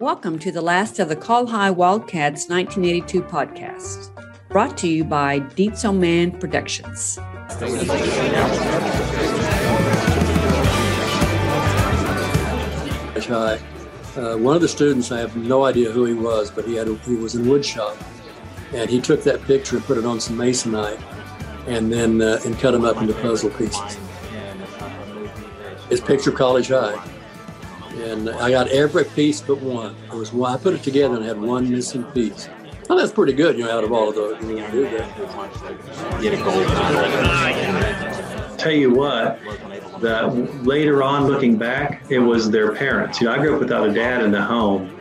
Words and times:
Welcome 0.00 0.38
to 0.40 0.50
the 0.50 0.62
last 0.62 0.98
of 0.98 1.08
the 1.08 1.14
Call 1.14 1.46
High 1.46 1.70
Wildcats 1.70 2.48
1982 2.48 3.22
podcast, 3.22 4.10
brought 4.48 4.76
to 4.78 4.88
you 4.88 5.04
by 5.04 5.38
Dietzel 5.40 5.96
Man 5.96 6.32
Productions. 6.32 7.18
High. 13.26 13.60
Uh, 14.16 14.36
one 14.38 14.56
of 14.56 14.62
the 14.62 14.68
students, 14.68 15.12
I 15.12 15.20
have 15.20 15.36
no 15.36 15.64
idea 15.64 15.92
who 15.92 16.04
he 16.04 16.14
was, 16.14 16.50
but 16.50 16.64
he 16.64 16.74
had 16.74 16.88
a, 16.88 16.96
he 16.96 17.14
was 17.14 17.36
in 17.36 17.44
woodshop, 17.44 17.96
and 18.74 18.90
he 18.90 19.00
took 19.00 19.22
that 19.22 19.42
picture 19.42 19.76
and 19.76 19.84
put 19.84 19.98
it 19.98 20.04
on 20.04 20.18
some 20.18 20.36
masonite, 20.36 21.00
and 21.68 21.92
then 21.92 22.20
uh, 22.20 22.40
and 22.44 22.58
cut 22.58 22.72
them 22.72 22.84
up 22.84 22.96
into 22.96 23.14
puzzle 23.14 23.50
pieces. 23.50 23.98
His 25.88 26.00
picture 26.00 26.30
of 26.30 26.36
College 26.36 26.68
High, 26.68 27.00
and 28.02 28.30
I 28.30 28.50
got 28.50 28.68
every 28.68 29.04
piece 29.04 29.40
but 29.40 29.60
one. 29.60 29.94
It 30.12 30.14
was 30.14 30.32
one. 30.32 30.52
I 30.52 30.56
put 30.56 30.74
it 30.74 30.82
together 30.82 31.16
and 31.16 31.24
had 31.24 31.40
one 31.40 31.70
missing 31.70 32.04
piece. 32.04 32.48
Well, 32.88 32.98
that's 32.98 33.12
pretty 33.12 33.32
good, 33.32 33.56
you 33.56 33.64
know, 33.64 33.78
out 33.78 33.84
of 33.84 33.92
all 33.92 34.08
of 34.08 34.14
those. 34.14 34.42
You 34.42 34.56
know, 34.56 34.70
Get 36.20 36.34
a 36.34 36.36
gold 36.44 36.66
Tell 38.58 38.72
you 38.72 38.92
what, 38.92 39.40
that 40.00 40.34
later 40.64 41.02
on 41.02 41.26
looking 41.26 41.56
back, 41.56 42.04
it 42.10 42.18
was 42.18 42.50
their 42.50 42.74
parents. 42.74 43.20
You 43.20 43.28
know, 43.28 43.34
I 43.34 43.38
grew 43.38 43.54
up 43.54 43.60
without 43.60 43.88
a 43.88 43.92
dad 43.92 44.22
in 44.22 44.30
the 44.30 44.42
home, 44.42 44.98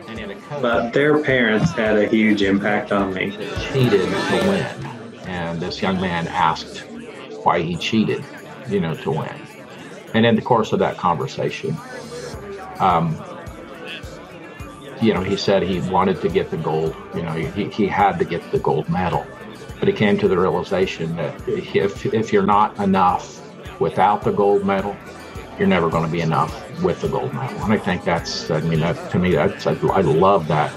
but 0.61 0.93
their 0.93 1.21
parents 1.21 1.71
had 1.71 1.97
a 1.97 2.07
huge 2.07 2.41
impact 2.41 2.91
on 2.91 3.13
me. 3.13 3.31
Cheated 3.71 4.09
to 4.09 4.45
win, 4.47 4.65
and 5.27 5.59
this 5.59 5.81
young 5.81 5.99
man 5.99 6.27
asked 6.27 6.85
why 7.43 7.61
he 7.61 7.75
cheated, 7.75 8.23
you 8.69 8.79
know, 8.79 8.93
to 8.95 9.11
win. 9.11 9.35
And 10.13 10.25
in 10.25 10.35
the 10.35 10.41
course 10.41 10.71
of 10.71 10.79
that 10.79 10.97
conversation, 10.97 11.75
um, 12.81 13.15
you 15.01 15.13
know, 15.13 15.21
he 15.21 15.37
said 15.37 15.63
he 15.63 15.79
wanted 15.89 16.21
to 16.21 16.29
get 16.29 16.51
the 16.51 16.57
gold. 16.57 16.95
You 17.15 17.23
know, 17.23 17.31
he, 17.31 17.69
he 17.69 17.87
had 17.87 18.17
to 18.19 18.25
get 18.25 18.51
the 18.51 18.59
gold 18.59 18.89
medal, 18.89 19.25
but 19.79 19.87
he 19.87 19.93
came 19.93 20.17
to 20.19 20.27
the 20.27 20.37
realization 20.37 21.15
that 21.15 21.47
if 21.47 22.05
if 22.05 22.33
you're 22.33 22.45
not 22.45 22.77
enough 22.79 23.25
without 23.79 24.23
the 24.23 24.31
gold 24.31 24.65
medal, 24.65 24.95
you're 25.57 25.67
never 25.67 25.89
going 25.89 26.05
to 26.05 26.11
be 26.11 26.21
enough 26.21 26.53
with 26.81 27.01
the 27.01 27.07
gold 27.07 27.33
medal. 27.33 27.63
And 27.63 27.73
I 27.73 27.77
think 27.77 28.03
that's, 28.03 28.49
I 28.51 28.61
mean, 28.61 28.79
that 28.81 29.11
to 29.11 29.19
me, 29.19 29.31
that's, 29.31 29.67
I, 29.67 29.73
I 29.73 30.01
love 30.01 30.47
that. 30.47 30.71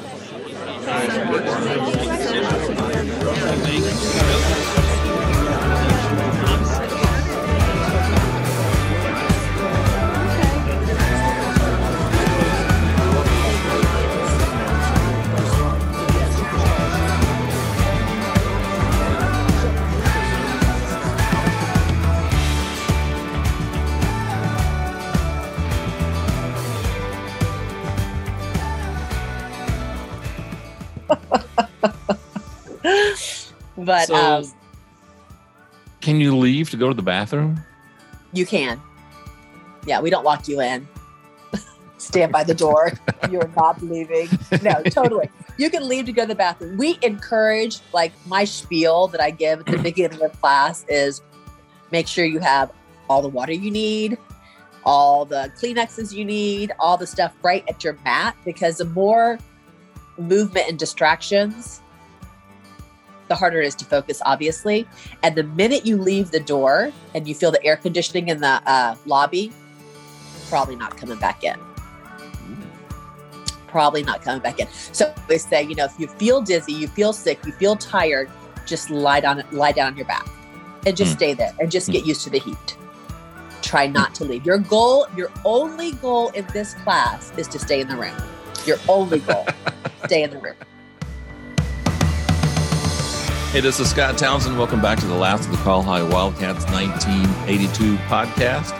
But 33.84 34.08
So- 34.08 34.14
um, 34.14 34.44
Can 36.00 36.20
you 36.20 36.36
leave 36.36 36.70
to 36.70 36.76
go 36.76 36.88
to 36.88 36.94
the 36.94 37.02
bathroom? 37.02 37.60
you 38.32 38.44
can. 38.44 38.80
Yeah, 39.86 40.00
we 40.00 40.10
don't 40.10 40.24
lock 40.24 40.48
you 40.48 40.60
in. 40.60 40.88
Stand 41.98 42.32
by 42.32 42.42
the 42.44 42.54
door. 42.54 42.92
You're 43.30 43.50
not 43.56 43.80
leaving. 43.82 44.28
No, 44.62 44.82
totally. 44.82 45.30
You 45.56 45.70
can 45.70 45.88
leave 45.88 46.06
to 46.06 46.12
go 46.12 46.22
to 46.22 46.28
the 46.28 46.34
bathroom. 46.34 46.76
We 46.76 46.98
encourage, 47.02 47.78
like 47.92 48.12
my 48.26 48.44
spiel 48.44 49.06
that 49.08 49.20
I 49.20 49.30
give 49.30 49.60
at 49.60 49.66
the 49.66 49.78
beginning 49.82 50.20
of 50.22 50.38
class 50.40 50.84
is 50.88 51.22
make 51.92 52.08
sure 52.08 52.24
you 52.24 52.40
have 52.40 52.70
all 53.08 53.22
the 53.22 53.28
water 53.28 53.52
you 53.52 53.70
need, 53.70 54.18
all 54.84 55.24
the 55.24 55.50
Kleenexes 55.58 56.12
you 56.12 56.24
need, 56.24 56.72
all 56.80 56.96
the 56.96 57.06
stuff 57.06 57.32
right 57.42 57.64
at 57.68 57.84
your 57.84 57.96
mat, 58.04 58.36
because 58.44 58.78
the 58.78 58.84
more 58.86 59.38
movement 60.18 60.68
and 60.68 60.78
distractions, 60.78 61.80
the 63.34 63.38
harder 63.38 63.60
it 63.60 63.66
is 63.66 63.74
to 63.74 63.84
focus, 63.84 64.22
obviously. 64.24 64.86
And 65.24 65.34
the 65.34 65.42
minute 65.42 65.84
you 65.84 65.96
leave 65.96 66.30
the 66.30 66.38
door 66.38 66.92
and 67.14 67.26
you 67.26 67.34
feel 67.34 67.50
the 67.50 67.62
air 67.64 67.76
conditioning 67.76 68.28
in 68.28 68.40
the 68.40 68.62
uh, 68.66 68.94
lobby, 69.06 69.52
probably 70.48 70.76
not 70.76 70.96
coming 70.96 71.18
back 71.18 71.42
in. 71.42 71.56
Probably 73.66 74.04
not 74.04 74.22
coming 74.22 74.40
back 74.40 74.60
in. 74.60 74.68
So 74.92 75.12
they 75.26 75.38
say, 75.38 75.64
you 75.64 75.74
know, 75.74 75.84
if 75.86 75.98
you 75.98 76.06
feel 76.06 76.40
dizzy, 76.42 76.72
you 76.72 76.86
feel 76.86 77.12
sick, 77.12 77.44
you 77.44 77.50
feel 77.52 77.74
tired, 77.74 78.30
just 78.66 78.88
lie 78.88 79.18
down, 79.18 79.42
lie 79.50 79.72
down 79.72 79.88
on 79.88 79.96
your 79.96 80.06
back, 80.06 80.28
and 80.86 80.96
just 80.96 81.12
Hmm. 81.12 81.16
stay 81.18 81.34
there 81.34 81.52
and 81.58 81.72
just 81.72 81.90
get 81.90 82.06
used 82.06 82.22
to 82.22 82.30
the 82.30 82.38
heat. 82.38 82.76
Try 83.62 83.88
not 83.88 84.14
to 84.16 84.24
leave. 84.24 84.46
Your 84.46 84.58
goal, 84.58 85.08
your 85.16 85.30
only 85.44 85.92
goal 85.92 86.28
in 86.30 86.46
this 86.52 86.74
class 86.74 87.32
is 87.36 87.48
to 87.48 87.58
stay 87.58 87.80
in 87.80 87.88
the 87.88 87.96
room. 87.96 88.14
Your 88.64 88.76
only 88.88 89.18
goal, 89.18 89.48
stay 90.04 90.22
in 90.22 90.30
the 90.30 90.38
room. 90.38 90.54
Hey, 93.54 93.60
this 93.60 93.78
is 93.78 93.88
Scott 93.88 94.18
Townsend. 94.18 94.58
Welcome 94.58 94.82
back 94.82 94.98
to 94.98 95.06
the 95.06 95.14
last 95.14 95.44
of 95.44 95.52
the 95.52 95.58
Call 95.58 95.80
High 95.80 96.02
Wildcats 96.02 96.64
1982 96.72 97.94
podcast. 98.08 98.72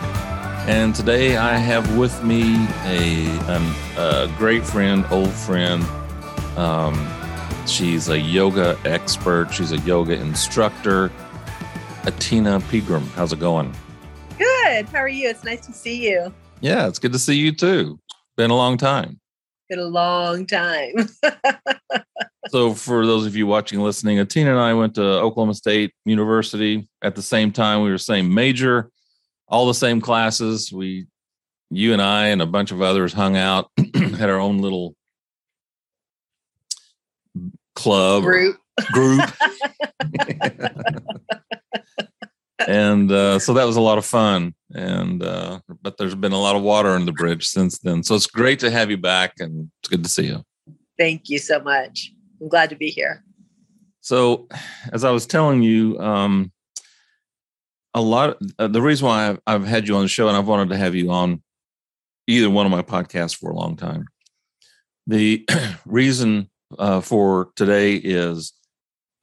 And 0.67 0.93
today 0.93 1.37
I 1.37 1.55
have 1.55 1.97
with 1.97 2.21
me 2.25 2.67
a, 2.83 3.29
um, 3.47 3.73
a 3.97 4.29
great 4.37 4.65
friend, 4.65 5.05
old 5.11 5.31
friend. 5.31 5.81
Um, 6.57 6.93
she's 7.65 8.09
a 8.09 8.19
yoga 8.19 8.77
expert, 8.83 9.53
she's 9.53 9.71
a 9.71 9.77
yoga 9.77 10.19
instructor, 10.19 11.07
Atina 12.01 12.61
Pegram. 12.69 13.07
How's 13.15 13.31
it 13.31 13.39
going? 13.39 13.73
Good. 14.37 14.89
How 14.89 14.97
are 14.97 15.07
you? 15.07 15.29
It's 15.29 15.45
nice 15.45 15.65
to 15.67 15.71
see 15.71 16.05
you. 16.05 16.33
Yeah, 16.59 16.89
it's 16.89 16.99
good 16.99 17.13
to 17.13 17.19
see 17.19 17.35
you 17.35 17.55
too. 17.55 17.97
Been 18.35 18.51
a 18.51 18.57
long 18.57 18.75
time. 18.75 19.21
Been 19.69 19.79
a 19.79 19.85
long 19.85 20.45
time. 20.45 20.95
So, 22.49 22.73
for 22.73 23.05
those 23.05 23.25
of 23.25 23.35
you 23.35 23.47
watching, 23.47 23.77
and 23.77 23.85
listening, 23.85 24.17
Atina 24.17 24.49
and 24.51 24.59
I 24.59 24.73
went 24.73 24.95
to 24.95 25.03
Oklahoma 25.03 25.53
State 25.53 25.93
University 26.05 26.87
at 27.01 27.15
the 27.15 27.21
same 27.21 27.51
time. 27.51 27.81
We 27.81 27.89
were 27.89 27.97
same 27.97 28.33
major, 28.33 28.89
all 29.47 29.67
the 29.67 29.73
same 29.73 30.01
classes. 30.01 30.71
We, 30.71 31.07
you 31.71 31.93
and 31.93 32.01
I, 32.01 32.27
and 32.27 32.41
a 32.41 32.45
bunch 32.45 32.71
of 32.71 32.81
others 32.81 33.13
hung 33.13 33.35
out, 33.35 33.69
had 33.95 34.29
our 34.29 34.39
own 34.39 34.59
little 34.59 34.95
club 37.75 38.23
Group. 38.23 38.57
group. 38.91 39.21
and 42.67 43.11
uh, 43.11 43.39
so 43.39 43.53
that 43.53 43.65
was 43.65 43.75
a 43.75 43.81
lot 43.81 43.97
of 43.97 44.05
fun. 44.05 44.53
And 44.73 45.23
uh, 45.23 45.59
but 45.81 45.97
there's 45.97 46.15
been 46.15 46.31
a 46.31 46.39
lot 46.39 46.55
of 46.55 46.61
water 46.61 46.89
under 46.89 47.05
the 47.05 47.13
bridge 47.13 47.47
since 47.47 47.79
then. 47.79 48.03
So 48.03 48.15
it's 48.15 48.27
great 48.27 48.59
to 48.59 48.71
have 48.71 48.89
you 48.89 48.97
back, 48.97 49.33
and 49.39 49.71
it's 49.79 49.89
good 49.89 50.03
to 50.03 50.09
see 50.09 50.27
you. 50.27 50.43
Thank 50.97 51.29
you 51.29 51.39
so 51.39 51.59
much. 51.59 52.11
I'm 52.45 52.49
glad 52.49 52.69
to 52.69 52.75
be 52.75 52.91
here. 52.91 53.23
So, 54.01 54.47
as 54.93 55.03
I 55.03 55.09
was 55.09 55.25
telling 55.25 55.63
you, 55.63 55.97
um, 55.97 56.51
a 57.95 58.01
lot. 58.01 58.37
Uh, 58.59 58.67
the 58.67 58.83
reason 58.83 59.07
why 59.07 59.29
I've, 59.29 59.39
I've 59.47 59.65
had 59.65 59.87
you 59.87 59.95
on 59.95 60.03
the 60.03 60.07
show, 60.07 60.27
and 60.27 60.37
I've 60.37 60.45
wanted 60.45 60.69
to 60.69 60.77
have 60.77 60.93
you 60.93 61.09
on 61.09 61.41
either 62.27 62.47
one 62.47 62.67
of 62.67 62.71
my 62.71 62.83
podcasts 62.83 63.35
for 63.35 63.49
a 63.49 63.55
long 63.55 63.75
time. 63.75 64.05
The 65.07 65.43
reason 65.87 66.51
uh, 66.77 67.01
for 67.01 67.49
today 67.55 67.95
is 67.95 68.53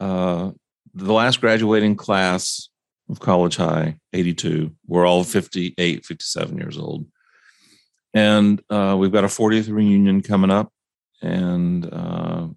uh, 0.00 0.50
the 0.93 1.12
last 1.12 1.41
graduating 1.41 1.94
class 1.94 2.71
of 3.09 3.21
college 3.21 3.54
high, 3.54 3.99
82. 4.12 4.75
We're 4.89 5.06
all 5.06 5.22
58, 5.22 6.04
57 6.04 6.59
years 6.59 6.77
old. 6.77 7.06
And 8.15 8.60
uh, 8.69 8.97
we've 8.99 9.12
got 9.12 9.22
a 9.22 9.28
40th 9.28 9.72
reunion 9.72 10.22
coming 10.22 10.50
up. 10.50 10.72
And 11.21 11.89
uh, 11.92 12.48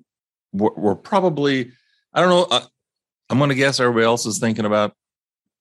we're, 0.56 0.74
we're 0.76 0.96
probably, 0.96 1.72
I 2.14 2.22
don't 2.22 2.30
know, 2.30 2.44
uh, 2.50 2.66
I'm 3.30 3.38
going 3.38 3.50
to 3.50 3.56
guess 3.56 3.80
everybody 3.80 4.06
else 4.06 4.26
is 4.26 4.40
thinking 4.40 4.66
about 4.66 4.94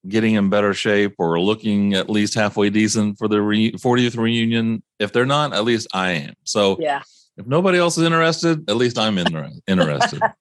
getting 0.06 0.34
in 0.34 0.50
better 0.50 0.74
shape 0.74 1.14
or 1.18 1.40
looking 1.40 1.94
at 1.94 2.10
least 2.10 2.34
halfway 2.34 2.70
decent 2.70 3.18
for 3.18 3.26
the 3.26 3.40
re- 3.40 3.72
40th 3.72 4.16
reunion. 4.16 4.82
If 4.98 5.12
they're 5.12 5.24
not, 5.26 5.54
at 5.54 5.64
least 5.64 5.88
I 5.94 6.10
am. 6.10 6.34
So 6.44 6.76
Yeah. 6.78 7.02
if 7.36 7.46
nobody 7.46 7.78
else 7.78 7.96
is 7.96 8.04
interested, 8.04 8.68
at 8.68 8.76
least 8.76 8.98
I'm 8.98 9.18
inter- 9.18 9.50
interested. 9.66 10.20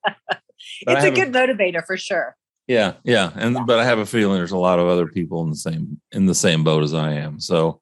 It's 0.85 0.91
a 0.91 1.05
have 1.05 1.13
a- 1.13 1.15
good 1.15 1.31
motivator 1.33 1.85
for 1.85 1.95
sure. 1.97 2.35
Yeah, 2.67 2.93
yeah, 3.03 3.31
and 3.35 3.65
but 3.67 3.79
I 3.79 3.85
have 3.85 3.99
a 3.99 4.05
feeling 4.05 4.37
there's 4.37 4.51
a 4.51 4.57
lot 4.57 4.79
of 4.79 4.87
other 4.87 5.07
people 5.07 5.43
in 5.43 5.49
the 5.49 5.55
same 5.55 5.99
in 6.13 6.25
the 6.25 6.35
same 6.35 6.63
boat 6.63 6.83
as 6.83 6.93
I 6.93 7.13
am. 7.13 7.39
So, 7.39 7.81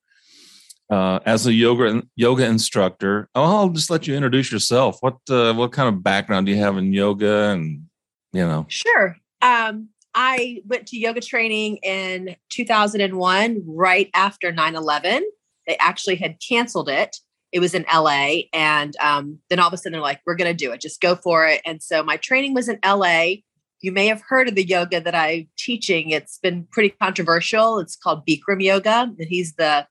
uh, 0.91 1.19
as 1.25 1.47
a 1.47 1.53
yoga 1.53 2.03
yoga 2.15 2.45
instructor, 2.45 3.29
oh, 3.33 3.43
I'll 3.43 3.69
just 3.69 3.89
let 3.89 4.07
you 4.07 4.15
introduce 4.15 4.51
yourself. 4.51 4.97
What 4.99 5.17
uh, 5.29 5.53
what 5.53 5.71
kind 5.71 5.87
of 5.89 6.03
background 6.03 6.45
do 6.45 6.51
you 6.51 6.59
have 6.59 6.77
in 6.77 6.93
yoga, 6.93 7.49
and 7.49 7.85
you 8.33 8.45
know? 8.45 8.65
Sure. 8.67 9.15
Um, 9.41 9.89
I 10.13 10.61
went 10.67 10.87
to 10.87 10.99
yoga 10.99 11.21
training 11.21 11.77
in 11.77 12.35
2001, 12.49 13.63
right 13.65 14.09
after 14.13 14.51
9 14.51 14.75
11. 14.75 15.23
They 15.67 15.77
actually 15.77 16.15
had 16.15 16.37
canceled 16.45 16.89
it. 16.89 17.17
It 17.51 17.59
was 17.59 17.73
in 17.73 17.85
LA. 17.93 18.43
And 18.53 18.95
um, 18.99 19.39
then 19.49 19.59
all 19.59 19.67
of 19.67 19.73
a 19.73 19.77
sudden 19.77 19.93
they're 19.93 20.01
like, 20.01 20.21
we're 20.25 20.35
going 20.35 20.51
to 20.51 20.65
do 20.65 20.71
it. 20.71 20.81
Just 20.81 21.01
go 21.01 21.15
for 21.15 21.47
it. 21.47 21.61
And 21.65 21.81
so 21.81 22.03
my 22.03 22.17
training 22.17 22.53
was 22.53 22.67
in 22.67 22.79
LA. 22.83 23.35
You 23.81 23.91
may 23.91 24.07
have 24.07 24.21
heard 24.21 24.47
of 24.47 24.55
the 24.55 24.65
yoga 24.65 25.01
that 25.01 25.15
I'm 25.15 25.47
teaching. 25.57 26.11
It's 26.11 26.37
been 26.37 26.67
pretty 26.71 26.89
controversial. 26.89 27.79
It's 27.79 27.95
called 27.95 28.25
Bikram 28.25 28.61
yoga. 28.61 29.13
And 29.17 29.27
he's 29.27 29.53
the 29.55 29.87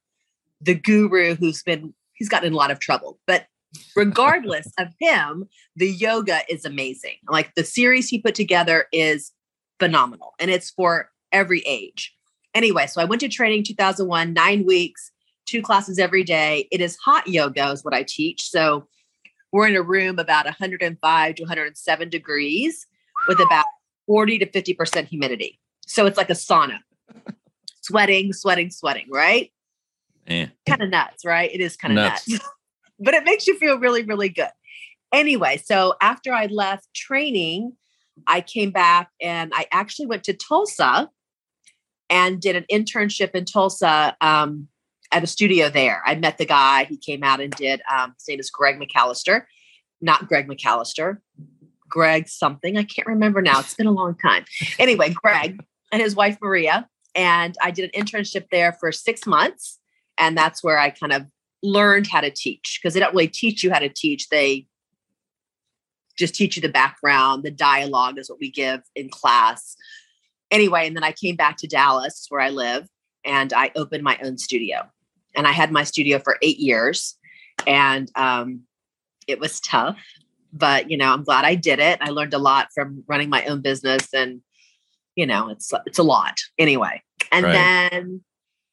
the 0.61 0.75
guru 0.75 1.35
who's 1.35 1.62
been 1.62 1.95
he's 2.15 2.29
gotten 2.29 2.49
in 2.49 2.53
a 2.53 2.57
lot 2.57 2.71
of 2.71 2.79
trouble. 2.79 3.19
But 3.27 3.47
regardless 3.97 4.73
of 4.79 4.89
him, 4.99 5.49
the 5.77 5.91
yoga 5.91 6.41
is 6.49 6.65
amazing. 6.65 7.17
Like 7.29 7.55
the 7.55 7.65
series 7.65 8.09
he 8.09 8.21
put 8.21 8.35
together 8.35 8.87
is 8.93 9.33
phenomenal 9.79 10.35
and 10.39 10.51
it's 10.51 10.71
for 10.71 11.11
every 11.33 11.61
age. 11.61 12.15
Anyway, 12.55 12.87
so 12.87 13.01
I 13.01 13.05
went 13.05 13.21
to 13.21 13.29
training 13.29 13.65
2001, 13.65 14.33
nine 14.33 14.67
weeks, 14.67 15.12
two 15.47 15.62
classes 15.62 15.99
every 15.99 16.25
day. 16.25 16.69
It 16.71 16.81
is 16.81 16.97
hot 16.97 17.27
yoga, 17.29 17.71
is 17.71 17.85
what 17.85 17.95
I 17.95 18.03
teach. 18.03 18.43
So 18.43 18.87
we're 19.53 19.69
in 19.69 19.77
a 19.77 19.83
room 19.83 20.19
about 20.19 20.45
105 20.45 21.35
to 21.37 21.43
107 21.43 22.09
degrees 22.09 22.87
with 23.29 23.41
about 23.41 23.67
40 24.07 24.39
to 24.41 24.47
50% 24.47 25.07
humidity. 25.07 25.59
So 25.87 26.07
it's 26.07 26.17
like 26.17 26.31
a 26.31 26.35
sauna, 26.35 26.79
sweating, 27.81 28.33
sweating, 28.33 28.71
sweating, 28.71 29.07
right? 29.11 29.53
Yeah. 30.31 30.47
Kind 30.69 30.82
of 30.82 30.91
nuts, 30.91 31.25
right? 31.25 31.50
It 31.53 31.61
is 31.61 31.77
kind 31.77 31.93
of 31.93 31.97
Nuts. 31.97 32.29
nuts, 32.29 32.44
but 33.00 33.15
it 33.15 33.25
makes 33.25 33.47
you 33.47 33.59
feel 33.59 33.79
really, 33.79 34.05
really 34.05 34.29
good. 34.29 34.50
Anyway, 35.12 35.61
so 35.62 35.94
after 36.00 36.32
I 36.32 36.47
left 36.47 36.87
training, 36.94 37.73
I 38.27 38.41
came 38.41 38.71
back 38.71 39.11
and 39.21 39.53
I 39.55 39.67
actually 39.73 40.06
went 40.06 40.23
to 40.25 40.32
Tulsa 40.32 41.11
and 42.09 42.41
did 42.41 42.55
an 42.55 42.65
internship 42.71 43.31
in 43.35 43.44
Tulsa 43.44 44.17
um, 44.21 44.69
at 45.11 45.25
a 45.25 45.27
studio 45.27 45.69
there. 45.69 46.00
I 46.06 46.15
met 46.15 46.38
the 46.38 46.47
guy. 46.47 46.85
He 46.85 46.97
came 46.97 47.25
out 47.25 47.41
and 47.41 47.53
did. 47.53 47.83
Um, 47.93 48.15
his 48.17 48.29
name 48.29 48.38
is 48.38 48.50
Greg 48.50 48.79
McAllister, 48.79 49.44
not 50.00 50.29
Greg 50.29 50.49
McAllister. 50.49 51.19
Greg 51.88 52.29
something. 52.29 52.79
I 52.79 52.85
can't 52.85 53.09
remember 53.09 53.43
now. 53.43 53.59
It's 53.59 53.75
been 53.75 53.88
a 53.88 53.93
long 53.93 54.17
time. 54.17 54.44
Anyway, 54.79 55.12
Greg 55.12 55.61
and 55.91 56.00
his 56.00 56.15
wife 56.15 56.38
Maria. 56.41 56.88
And 57.17 57.56
I 57.61 57.73
did 57.73 57.91
an 57.93 58.00
internship 58.00 58.47
there 58.53 58.76
for 58.79 58.93
six 58.93 59.26
months. 59.26 59.80
And 60.21 60.37
that's 60.37 60.63
where 60.63 60.79
I 60.79 60.91
kind 60.91 61.13
of 61.13 61.27
learned 61.63 62.07
how 62.07 62.21
to 62.21 62.31
teach 62.31 62.79
because 62.81 62.95
they 62.95 63.01
don't 63.01 63.13
really 63.13 63.27
teach 63.29 63.65
you 63.65 63.73
how 63.73 63.81
to 63.81 63.89
teach. 63.89 64.29
They 64.29 64.67
just 66.19 66.35
teach 66.35 66.55
you 66.57 66.63
the 66.63 66.69
background, 66.69 67.43
the 67.43 67.51
dialogue 67.51 68.19
is 68.19 68.29
what 68.29 68.39
we 68.39 68.51
give 68.51 68.83
in 68.95 69.09
class. 69.09 69.77
Anyway, 70.51 70.87
and 70.87 70.95
then 70.95 71.05
I 71.05 71.13
came 71.13 71.35
back 71.35 71.57
to 71.59 71.67
Dallas 71.67 72.27
where 72.29 72.41
I 72.41 72.51
live 72.51 72.87
and 73.25 73.53
I 73.53 73.71
opened 73.75 74.03
my 74.03 74.19
own 74.23 74.37
studio. 74.37 74.89
And 75.35 75.47
I 75.47 75.53
had 75.53 75.71
my 75.73 75.85
studio 75.85 76.19
for 76.19 76.37
eight 76.43 76.59
years. 76.59 77.17
And 77.67 78.11
um, 78.17 78.63
it 79.27 79.41
was 79.41 79.61
tough, 79.61 79.99
but 80.53 80.91
you 80.91 80.97
know, 80.97 81.13
I'm 81.13 81.25
glad 81.25 81.45
I 81.45 81.55
did 81.55 81.79
it. 81.79 81.99
I 82.03 82.11
learned 82.11 82.35
a 82.35 82.39
lot 82.39 82.69
from 82.75 83.05
running 83.07 83.31
my 83.31 83.45
own 83.45 83.61
business 83.63 84.13
and 84.13 84.43
you 85.17 85.27
know, 85.27 85.49
it's 85.51 85.73
it's 85.87 85.99
a 85.99 86.03
lot 86.03 86.39
anyway. 86.59 87.03
And 87.33 87.45
Right. 87.45 87.53
then 87.53 88.25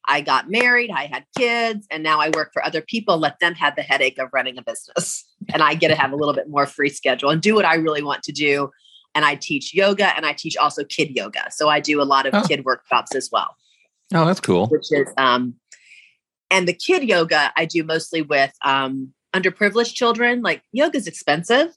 I 0.08 0.22
got 0.22 0.48
married, 0.50 0.90
I 0.90 1.04
had 1.06 1.24
kids, 1.36 1.86
and 1.90 2.02
now 2.02 2.18
I 2.20 2.30
work 2.34 2.50
for 2.52 2.64
other 2.64 2.80
people, 2.80 3.18
let 3.18 3.38
them 3.40 3.54
have 3.54 3.76
the 3.76 3.82
headache 3.82 4.18
of 4.18 4.30
running 4.32 4.58
a 4.58 4.62
business. 4.62 5.24
And 5.54 5.62
I 5.62 5.74
get 5.74 5.88
to 5.88 5.94
have 5.94 6.12
a 6.12 6.16
little 6.16 6.34
bit 6.34 6.50
more 6.50 6.66
free 6.66 6.90
schedule 6.90 7.30
and 7.30 7.40
do 7.40 7.54
what 7.54 7.64
I 7.64 7.76
really 7.76 8.02
want 8.02 8.22
to 8.24 8.32
do. 8.32 8.70
And 9.14 9.24
I 9.24 9.34
teach 9.34 9.72
yoga 9.72 10.14
and 10.14 10.26
I 10.26 10.34
teach 10.34 10.58
also 10.58 10.84
kid 10.84 11.16
yoga. 11.16 11.50
So 11.50 11.70
I 11.70 11.80
do 11.80 12.02
a 12.02 12.04
lot 12.04 12.26
of 12.26 12.34
Oh. 12.34 12.42
kid 12.46 12.66
workshops 12.66 13.14
as 13.14 13.30
well 13.32 13.56
Oh, 14.12 14.26
that's 14.26 14.40
cool. 14.40 14.66
which 14.66 14.92
is 14.92 15.08
um 15.16 15.54
and 16.50 16.68
the 16.68 16.74
kid 16.74 17.02
yoga 17.04 17.50
I 17.56 17.64
do 17.64 17.82
mostly 17.82 18.20
with 18.20 18.52
um 18.62 19.14
underprivileged 19.34 19.94
children. 19.94 20.42
Like 20.42 20.62
yoga 20.72 20.98
is 20.98 21.06
expensive 21.06 21.74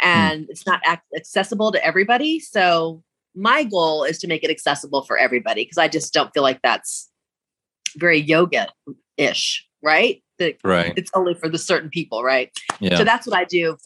and 0.00 0.46
it's 0.48 0.64
not 0.66 0.80
ac- 0.86 1.00
accessible 1.14 1.72
to 1.72 1.84
everybody. 1.84 2.40
So 2.40 3.02
my 3.34 3.64
goal 3.64 4.04
is 4.04 4.18
to 4.20 4.26
make 4.28 4.42
it 4.44 4.50
accessible 4.50 5.02
for 5.02 5.18
everybody 5.18 5.64
because 5.64 5.76
I 5.78 5.88
just 5.88 6.14
don't 6.14 6.32
feel 6.32 6.42
like 6.42 6.60
that's 6.62 7.09
very 7.96 8.18
yoga 8.18 8.68
ish, 9.16 9.66
right? 9.82 10.22
That 10.38 10.56
Right. 10.64 10.92
it's 10.96 11.10
only 11.14 11.34
for 11.34 11.48
the 11.48 11.58
certain 11.58 11.90
people, 11.90 12.22
right? 12.22 12.50
Yeah. 12.80 12.96
So 12.96 13.04
that's 13.04 13.26
what 13.26 13.36
I 13.36 13.44
do 13.44 13.76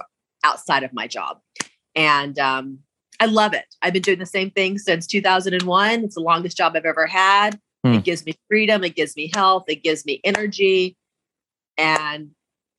outside 0.45 0.83
of 0.83 0.93
my 0.93 1.07
job. 1.07 1.41
And 1.97 2.39
um, 2.39 2.79
I 3.21 3.27
love 3.27 3.55
it. 3.55 3.67
I've 3.83 3.93
been 3.93 4.03
doing 4.03 4.19
the 4.19 4.27
same 4.27 4.51
thing 4.51 4.79
since 4.79 5.07
2001. 5.07 6.05
It's 6.05 6.15
the 6.15 6.21
longest 6.21 6.57
job 6.57 6.75
I've 6.77 6.85
ever 6.85 7.07
had. 7.07 7.59
Hmm. 7.85 7.95
It 7.95 8.05
gives 8.05 8.25
me 8.25 8.35
freedom, 8.49 8.83
it 8.83 8.97
gives 8.97 9.15
me 9.17 9.31
health, 9.35 9.65
it 9.69 9.83
gives 9.83 10.07
me 10.07 10.21
energy 10.25 10.97
and 11.77 12.31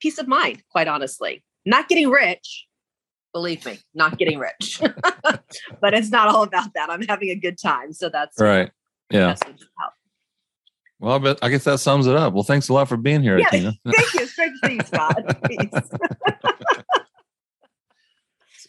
peace 0.02 0.18
of 0.18 0.28
mind, 0.28 0.64
quite 0.70 0.88
honestly. 0.88 1.44
Not 1.66 1.88
getting 1.90 2.10
rich, 2.10 2.66
believe 3.34 3.66
me, 3.66 3.80
not 3.94 4.18
getting 4.18 4.40
rich. 4.40 4.82
but 5.22 5.94
it's 5.94 6.10
not 6.10 6.28
all 6.28 6.44
about 6.44 6.74
that. 6.74 6.90
I'm 6.90 7.02
having 7.04 7.30
a 7.30 7.36
good 7.36 7.58
time. 7.60 7.94
So 7.94 8.10
that's, 8.10 8.40
right. 8.40 8.72
Yeah. 9.12 9.28
that's 9.28 9.44
what 9.44 9.54
it's 9.54 9.64
about. 9.64 9.92
Well, 11.00 11.28
I, 11.28 11.36
I 11.46 11.50
guess 11.50 11.66
that 11.66 11.80
sums 11.80 12.08
it 12.08 12.16
up. 12.16 12.34
Well, 12.34 12.44
thanks 12.44 12.70
a 12.70 12.74
lot 12.74 12.88
for 12.88 12.98
being 12.98 13.22
here, 13.22 13.38
Yeah. 13.38 13.50
Tina. 13.50 13.74
Thank 13.86 14.14
you. 14.14 14.28
Great 14.62 14.74
you, 14.74 14.86
Scott. 14.86 15.24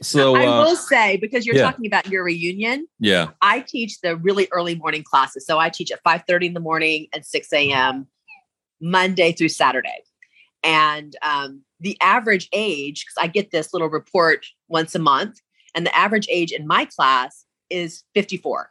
So, 0.02 0.36
I 0.36 0.46
uh, 0.46 0.62
will 0.62 0.76
say, 0.76 1.16
because 1.16 1.46
you're 1.46 1.56
yeah. 1.56 1.62
talking 1.62 1.86
about 1.86 2.06
your 2.08 2.22
reunion, 2.22 2.86
yeah. 3.00 3.30
I 3.40 3.60
teach 3.60 4.00
the 4.02 4.16
really 4.16 4.46
early 4.52 4.74
morning 4.74 5.02
classes. 5.02 5.46
So 5.46 5.58
I 5.58 5.70
teach 5.70 5.90
at 5.90 6.04
5:30 6.04 6.48
in 6.48 6.52
the 6.52 6.60
morning 6.60 7.06
and 7.14 7.24
6 7.24 7.52
a.m. 7.54 8.06
Monday 8.78 9.32
through 9.32 9.48
Saturday. 9.48 10.04
And 10.62 11.16
um, 11.22 11.62
the 11.80 11.96
average 12.02 12.48
age, 12.52 13.06
because 13.06 13.16
I 13.18 13.26
get 13.26 13.50
this 13.52 13.72
little 13.72 13.88
report 13.88 14.44
once 14.68 14.94
a 14.94 14.98
month, 14.98 15.40
and 15.74 15.86
the 15.86 15.96
average 15.96 16.26
age 16.30 16.52
in 16.52 16.66
my 16.66 16.84
class 16.84 17.46
is 17.70 18.04
54. 18.14 18.70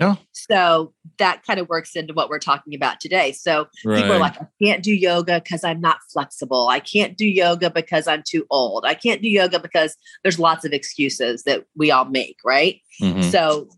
Oh. 0.00 0.16
So 0.32 0.94
that 1.18 1.42
kind 1.44 1.58
of 1.58 1.68
works 1.68 1.96
into 1.96 2.14
what 2.14 2.30
we're 2.30 2.38
talking 2.38 2.74
about 2.74 3.00
today. 3.00 3.32
So 3.32 3.66
Right. 3.84 4.00
people 4.02 4.14
are 4.16 4.18
like, 4.20 4.40
I 4.40 4.46
can't 4.62 4.82
do 4.82 4.94
yoga 4.94 5.40
because 5.42 5.64
I'm 5.64 5.80
not 5.80 5.98
flexible. 6.12 6.68
I 6.68 6.78
can't 6.80 7.16
do 7.16 7.26
yoga 7.26 7.68
because 7.70 8.06
I'm 8.06 8.22
too 8.26 8.46
old. 8.50 8.84
I 8.86 8.94
can't 8.94 9.20
do 9.22 9.28
yoga 9.28 9.58
because 9.58 9.96
there's 10.22 10.38
lots 10.38 10.64
of 10.64 10.72
excuses 10.72 11.42
that 11.44 11.64
we 11.76 11.90
all 11.90 12.04
make, 12.04 12.36
right? 12.44 12.80
Mhm. 13.02 13.24
So, 13.30 13.68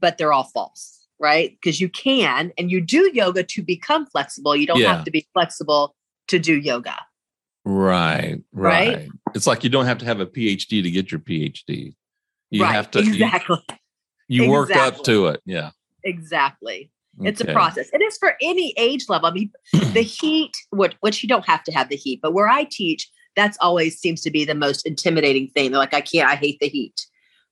but 0.00 0.18
they're 0.18 0.32
all 0.32 0.50
false, 0.52 1.04
right? 1.20 1.50
Because 1.62 1.80
you 1.80 1.88
can 1.88 2.52
and 2.58 2.70
you 2.70 2.80
do 2.80 3.10
yoga 3.14 3.44
to 3.44 3.62
become 3.62 4.06
flexible. 4.06 4.56
You 4.56 4.66
don't 4.66 4.80
Yeah. 4.80 4.96
have 4.96 5.04
to 5.04 5.10
be 5.12 5.26
flexible 5.34 5.94
to 6.28 6.38
do 6.40 6.54
yoga. 6.58 6.96
Right, 7.64 8.42
Right? 8.52 8.96
right. 8.96 9.08
It's 9.34 9.46
like 9.46 9.62
you 9.64 9.70
don't 9.70 9.86
have 9.86 9.98
to 9.98 10.04
have 10.04 10.20
a 10.20 10.26
PhD 10.26 10.82
to 10.82 10.90
get 10.90 11.10
your 11.12 11.20
PhD. 11.20 11.94
You 12.50 12.62
right. 12.64 12.72
have 12.74 12.90
to. 12.92 13.04
you- 13.04 13.24
exactly. 14.28 14.44
You, 14.44 14.50
work 14.50 14.70
up 14.76 15.04
to 15.04 15.26
it. 15.26 15.42
Yeah. 15.44 15.70
Exactly. 16.04 16.90
It's 17.20 17.40
a 17.40 17.44
process. 17.44 17.90
It 17.92 18.02
is 18.02 18.16
for 18.18 18.34
any 18.42 18.74
age 18.76 19.06
level. 19.08 19.28
I 19.28 19.32
mean, 19.32 19.52
the 19.72 20.02
heat, 20.20 20.56
which, 20.70 20.94
which 21.00 21.22
you 21.22 21.28
don't 21.28 21.46
have 21.46 21.62
to 21.64 21.72
have 21.72 21.88
the 21.88 21.96
heat, 21.96 22.20
but 22.20 22.32
where 22.32 22.48
I 22.48 22.64
teach, 22.64 23.08
that's 23.36 23.56
always 23.60 23.98
seems 23.98 24.20
to 24.22 24.30
be 24.30 24.44
the 24.44 24.54
most 24.54 24.86
intimidating 24.86 25.48
thing. 25.48 25.70
They're 25.70 25.78
like, 25.78 25.94
I 25.94 26.00
can't, 26.00 26.28
I 26.28 26.34
hate 26.34 26.58
the 26.60 26.68
heat. 26.68 27.06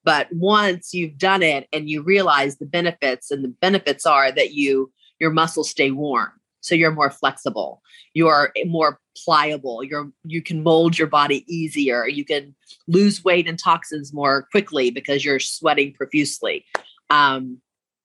But 0.04 0.28
once 0.32 0.92
you've 0.92 1.16
done 1.16 1.42
it 1.42 1.68
and 1.72 1.88
you 1.88 2.02
realize 2.02 2.56
the 2.56 2.66
benefits, 2.66 3.30
and 3.30 3.44
the 3.44 3.54
benefits 3.60 4.04
are 4.04 4.32
that 4.32 4.52
you 4.52 4.92
your 5.20 5.30
muscles 5.30 5.70
stay 5.70 5.92
warm, 5.92 6.32
so 6.62 6.74
you're 6.74 6.92
more 6.92 7.10
flexible, 7.10 7.82
you're 8.14 8.52
more 8.66 8.98
pliable, 9.22 9.84
you're 9.84 10.10
you 10.24 10.40
can 10.40 10.62
mold 10.62 10.96
your 10.98 11.08
body 11.08 11.44
easier, 11.46 12.06
you 12.08 12.24
can 12.24 12.54
lose 12.88 13.22
weight 13.22 13.46
and 13.46 13.58
toxins 13.58 14.14
more 14.14 14.48
quickly 14.50 14.90
because 14.90 15.24
you're 15.24 15.40
sweating 15.40 15.92
profusely. 15.92 16.64
Um, 17.10 17.58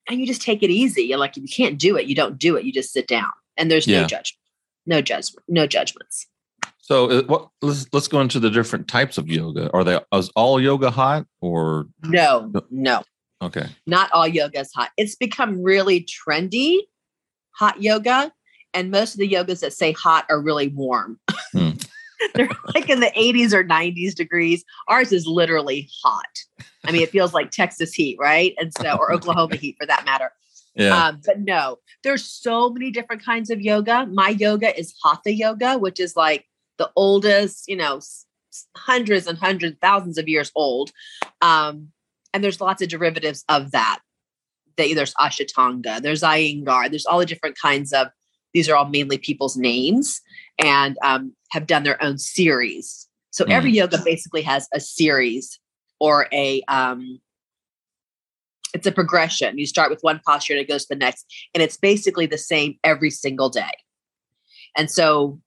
and 0.10 0.20
you 0.20 0.28
just 0.28 0.42
take 0.42 0.64
it 0.64 0.70
easy. 0.70 1.04
You're 1.04 1.18
like, 1.18 1.38
if 1.38 1.44
you 1.44 1.50
can't 1.50 1.78
do 1.78 1.96
it, 1.98 2.08
you 2.08 2.16
don't 2.16 2.38
do 2.38 2.56
it. 2.58 2.66
You 2.66 2.74
just 2.74 2.92
sit 2.92 3.08
down, 3.08 3.32
and 3.58 3.70
there's 3.72 3.88
Yeah. 3.88 4.02
no 4.02 4.08
judgment, 4.08 4.42
no 4.86 5.02
judgment, 5.02 5.46
no 5.48 5.68
judgments. 5.68 6.28
So, 6.80 7.10
uh, 7.12 7.24
what? 7.24 7.50
Let's 7.62 7.86
let's 7.92 8.08
go 8.08 8.22
into 8.22 8.40
the 8.40 8.50
different 8.50 8.88
types 8.88 9.18
of 9.18 9.28
yoga. 9.28 9.70
Are 9.74 9.84
they 9.84 10.00
is 10.14 10.30
all 10.36 10.60
yoga 10.60 10.90
hot 10.90 11.26
or 11.42 11.88
No, 12.04 12.52
no, 12.72 13.04
okay? 13.42 13.68
not 13.86 14.10
all 14.14 14.28
yoga 14.28 14.62
is 14.62 14.72
hot. 14.74 14.92
It's 14.96 15.16
become 15.16 15.62
really 15.62 16.06
trendy, 16.06 16.80
hot 17.52 17.84
yoga, 17.84 18.32
and 18.78 18.92
most 18.92 19.16
of 19.16 19.20
the 19.20 19.30
yogas 19.30 19.62
that 19.62 19.74
say 19.74 19.92
hot 19.92 20.28
are 20.30 20.40
really 20.40 20.68
warm. 20.68 21.20
Hmm. 21.52 21.72
They're 22.36 22.50
like 22.76 22.90
in 22.90 23.00
the 23.00 23.12
80s 23.18 23.52
or 23.52 23.64
90s 23.64 24.14
degrees. 24.14 24.64
Ours 24.88 25.12
is 25.12 25.26
literally 25.26 25.90
hot. 26.04 26.26
I 26.86 26.92
mean, 26.92 27.02
it 27.02 27.10
feels 27.10 27.34
like 27.34 27.50
Texas 27.50 27.94
heat, 27.94 28.18
right? 28.20 28.54
And 28.60 28.72
so, 28.74 28.98
or 28.98 29.12
Oklahoma 29.16 29.56
heat 29.56 29.78
for 29.80 29.88
that 29.88 30.06
matter. 30.06 30.32
Yeah. 30.76 31.08
Um, 31.08 31.22
but 31.26 31.40
no, 31.40 31.80
there's 32.04 32.24
so 32.24 32.70
many 32.70 32.92
different 32.92 33.26
kinds 33.26 33.50
of 33.50 33.62
yoga. 33.62 34.06
My 34.06 34.30
yoga 34.30 34.78
is 34.78 34.94
hatha 35.04 35.34
yoga, 35.34 35.80
which 35.80 36.00
is 36.00 36.16
like 36.16 36.46
the 36.78 36.92
oldest, 36.96 37.68
you 37.68 37.76
know, 37.76 38.00
hundreds 38.76 39.26
and 39.26 39.40
hundreds, 39.40 39.78
thousands 39.82 40.20
of 40.20 40.28
years 40.28 40.52
old. 40.56 40.92
Um, 41.42 41.90
and 42.32 42.44
there's 42.44 42.62
lots 42.62 42.84
of 42.84 42.90
derivatives 42.90 43.44
of 43.50 43.72
that. 43.72 44.00
They, 44.76 44.94
there's 44.94 45.16
Ashtanga, 45.16 46.00
there's 46.00 46.22
Iyengar, 46.22 46.92
there's 46.92 47.08
all 47.08 47.18
the 47.18 47.26
different 47.26 47.58
kinds 47.60 47.92
of. 47.92 48.10
These 48.54 48.70
are 48.70 48.76
all 48.76 48.88
mainly 48.88 49.18
people's 49.18 49.58
names, 49.58 50.22
and 50.58 50.98
um, 51.04 51.34
have 51.52 51.68
done 51.68 51.84
their 51.84 52.02
own 52.02 52.18
series. 52.18 53.08
So 53.32 53.46
every 53.46 53.72
yoga 53.72 54.00
basically 54.04 54.42
has 54.42 54.68
a 54.74 54.80
series 54.80 55.60
or 56.00 56.28
a 56.34 56.64
um, 56.68 57.20
it's 58.74 58.88
a 58.88 58.92
progression. 58.92 59.58
You 59.58 59.66
start 59.66 59.90
with 59.90 60.02
one 60.02 60.22
posture 60.26 60.54
and 60.54 60.60
it 60.60 60.68
goes 60.68 60.86
to 60.86 60.96
the 60.96 61.00
next, 61.00 61.26
and 61.54 61.62
it's 61.62 61.78
basically 61.78 62.26
the 62.26 62.38
same 62.38 62.78
every 62.84 63.10
single 63.10 63.50
day. 63.50 63.72
And 64.76 64.90
so 64.90 65.40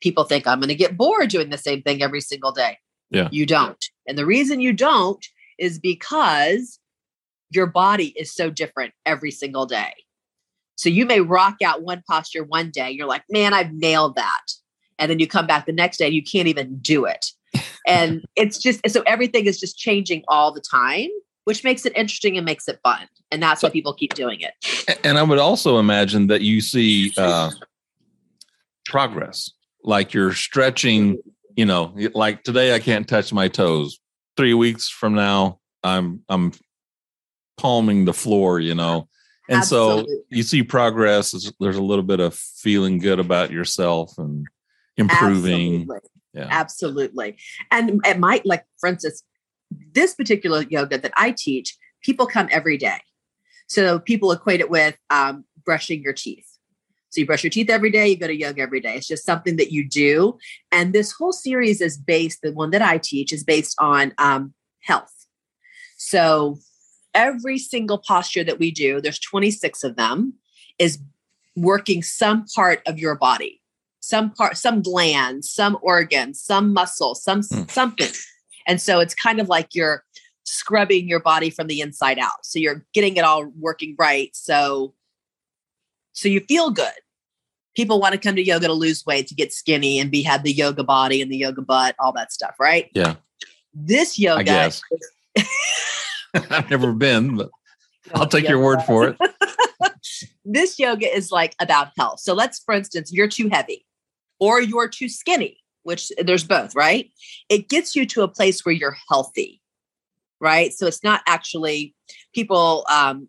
people 0.00 0.24
think 0.24 0.46
I'm 0.46 0.60
going 0.60 0.68
to 0.68 0.74
get 0.74 0.96
bored 0.96 1.30
doing 1.30 1.50
the 1.50 1.58
same 1.58 1.82
thing 1.82 2.02
every 2.02 2.20
single 2.20 2.52
day. 2.52 2.78
Yeah. 3.10 3.28
You 3.30 3.46
don't. 3.46 3.84
And 4.06 4.18
the 4.18 4.26
reason 4.26 4.60
you 4.60 4.72
don't 4.72 5.24
is 5.58 5.78
because 5.78 6.78
your 7.50 7.66
body 7.66 8.12
is 8.16 8.32
so 8.32 8.50
different 8.50 8.92
every 9.04 9.30
single 9.30 9.66
day. 9.66 9.92
So 10.76 10.88
you 10.88 11.06
may 11.06 11.20
rock 11.20 11.56
out 11.64 11.82
one 11.82 12.02
posture 12.08 12.44
one 12.44 12.70
day, 12.70 12.90
you're 12.90 13.06
like, 13.06 13.24
man, 13.30 13.54
I've 13.54 13.72
nailed 13.72 14.14
that. 14.16 14.52
And 14.98 15.10
then 15.10 15.18
you 15.18 15.26
come 15.26 15.46
back 15.46 15.66
the 15.66 15.72
next 15.72 15.98
day 15.98 16.06
and 16.06 16.14
you 16.14 16.22
can't 16.22 16.48
even 16.48 16.78
do 16.78 17.04
it. 17.04 17.26
And 17.88 18.24
it's 18.34 18.58
just 18.58 18.80
so 18.88 19.02
everything 19.06 19.46
is 19.46 19.60
just 19.60 19.78
changing 19.78 20.24
all 20.26 20.52
the 20.52 20.60
time, 20.60 21.06
which 21.44 21.62
makes 21.62 21.86
it 21.86 21.96
interesting 21.96 22.36
and 22.36 22.44
makes 22.44 22.66
it 22.66 22.80
fun. 22.82 23.06
And 23.30 23.40
that's 23.40 23.62
why 23.62 23.70
people 23.70 23.94
keep 23.94 24.12
doing 24.14 24.40
it. 24.40 24.98
And 25.04 25.16
I 25.16 25.22
would 25.22 25.38
also 25.38 25.78
imagine 25.78 26.26
that 26.26 26.40
you 26.40 26.60
see 26.60 27.12
uh, 27.16 27.52
progress, 28.86 29.52
like 29.84 30.12
you're 30.12 30.34
stretching. 30.34 31.18
You 31.54 31.64
know, 31.64 31.94
like 32.12 32.42
today 32.42 32.74
I 32.74 32.80
can't 32.80 33.06
touch 33.06 33.32
my 33.32 33.46
toes. 33.46 34.00
Three 34.36 34.52
weeks 34.52 34.88
from 34.88 35.14
now, 35.14 35.60
I'm 35.84 36.24
I'm 36.28 36.52
palming 37.56 38.04
the 38.04 38.14
floor. 38.14 38.58
You 38.58 38.74
know, 38.74 39.08
and 39.48 39.58
Absolutely. 39.58 40.14
so 40.14 40.20
you 40.30 40.42
see 40.42 40.62
progress. 40.62 41.30
There's- 41.60 41.76
a 41.76 41.82
little 41.82 42.04
bit 42.04 42.20
of 42.20 42.34
feeling 42.34 42.98
good 42.98 43.20
about 43.20 43.50
yourself 43.50 44.18
and 44.18 44.46
improving. 44.96 45.82
Absolutely. 45.82 46.10
Yeah. 46.34 46.48
Absolutely. 46.50 47.36
And 47.70 48.00
it 48.06 48.18
might, 48.18 48.44
like, 48.44 48.64
for 48.78 48.88
instance, 48.88 49.22
this 49.92 50.14
particular 50.14 50.62
yoga 50.68 50.98
that 50.98 51.12
I 51.16 51.30
teach, 51.32 51.76
people 52.02 52.26
come 52.26 52.48
every 52.50 52.76
day. 52.76 52.98
So 53.68 53.98
people 53.98 54.32
equate 54.32 54.60
it 54.60 54.70
with 54.70 54.96
um, 55.10 55.44
brushing 55.64 56.02
your 56.02 56.12
teeth. 56.12 56.46
So 57.10 57.20
you 57.20 57.26
brush 57.26 57.42
your 57.42 57.50
teeth 57.50 57.70
every 57.70 57.90
day, 57.90 58.08
you 58.08 58.18
go 58.18 58.26
to 58.26 58.36
yoga 58.36 58.60
every 58.60 58.80
day. 58.80 58.96
It's 58.96 59.06
just 59.06 59.24
something 59.24 59.56
that 59.56 59.72
you 59.72 59.88
do. 59.88 60.36
And 60.70 60.92
this 60.92 61.12
whole 61.12 61.32
series 61.32 61.80
is 61.80 61.96
based, 61.96 62.42
the 62.42 62.52
one 62.52 62.70
that 62.72 62.82
I 62.82 62.98
teach 62.98 63.32
is 63.32 63.42
based 63.42 63.74
on 63.78 64.12
um, 64.18 64.52
health. 64.82 65.12
So 65.96 66.58
every 67.16 67.58
single 67.58 67.98
posture 67.98 68.44
that 68.44 68.58
we 68.60 68.70
do, 68.70 69.00
there's 69.00 69.18
26 69.18 69.82
of 69.82 69.96
them, 69.96 70.34
is 70.78 70.98
working 71.56 72.02
some 72.02 72.44
part 72.54 72.82
of 72.86 72.98
your 72.98 73.14
body 73.16 73.60
some 74.00 74.30
part 74.30 74.56
some 74.58 74.82
gland 74.82 75.42
some 75.44 75.76
organ 75.80 76.34
some 76.34 76.72
muscle 76.72 77.14
some 77.14 77.40
Hmm. 77.42 77.62
something 77.68 78.10
and 78.66 78.80
so 78.80 79.00
it's 79.00 79.14
kind 79.14 79.40
of 79.40 79.48
like 79.48 79.74
you're 79.74 80.04
scrubbing 80.44 81.08
your 81.08 81.18
body 81.18 81.48
from 81.50 81.66
the 81.66 81.80
inside 81.80 82.18
out 82.18 82.44
so 82.44 82.58
you're 82.58 82.84
getting 82.92 83.16
it 83.16 83.24
all 83.24 83.46
working 83.58 83.96
right 83.98 84.30
so 84.36 84.92
so 86.12 86.28
you 86.28 86.40
feel 86.40 86.70
good 86.70 86.92
people 87.74 87.98
want 87.98 88.12
to 88.12 88.18
come 88.20 88.36
to 88.36 88.44
yoga 88.44 88.66
to 88.66 88.74
lose 88.74 89.04
weight 89.06 89.26
to 89.28 89.34
get 89.34 89.50
skinny 89.52 89.98
and 89.98 90.10
be 90.10 90.22
have 90.22 90.42
the 90.44 90.52
yoga 90.52 90.84
body 90.84 91.22
and 91.22 91.32
the 91.32 91.38
yoga 91.38 91.62
butt 91.62 91.96
all 91.98 92.12
that 92.12 92.30
stuff 92.32 92.54
right 92.60 92.90
Yeah. 92.94 93.14
this 93.74 94.18
yoga. 94.18 94.70
I've 96.50 96.70
never 96.70 96.92
been, 96.92 97.36
but 97.36 97.50
I'll 98.14 98.26
take 98.26 98.48
your 98.48 98.60
word 98.60 98.82
for 98.82 99.08
it. 99.08 99.16
this 100.44 100.78
yoga 100.78 101.14
is 101.14 101.30
like 101.30 101.54
about 101.60 101.88
health. 101.98 102.20
So 102.20 102.34
let's, 102.34 102.60
for 102.60 102.74
instance, 102.74 103.12
you're 103.12 103.28
too 103.28 103.48
heavy 103.48 103.84
or 104.38 104.60
you're 104.60 104.88
too 104.88 105.08
skinny, 105.08 105.58
which 105.82 106.10
there's 106.18 106.44
both, 106.44 106.74
right? 106.74 107.10
It 107.48 107.68
gets 107.68 107.96
you 107.96 108.06
to 108.06 108.22
a 108.22 108.28
place 108.28 108.64
where 108.64 108.74
you're 108.74 108.96
healthy, 109.08 109.60
right? 110.40 110.72
So 110.72 110.86
it's 110.86 111.02
not 111.02 111.22
actually 111.26 111.94
people 112.34 112.84
um, 112.90 113.28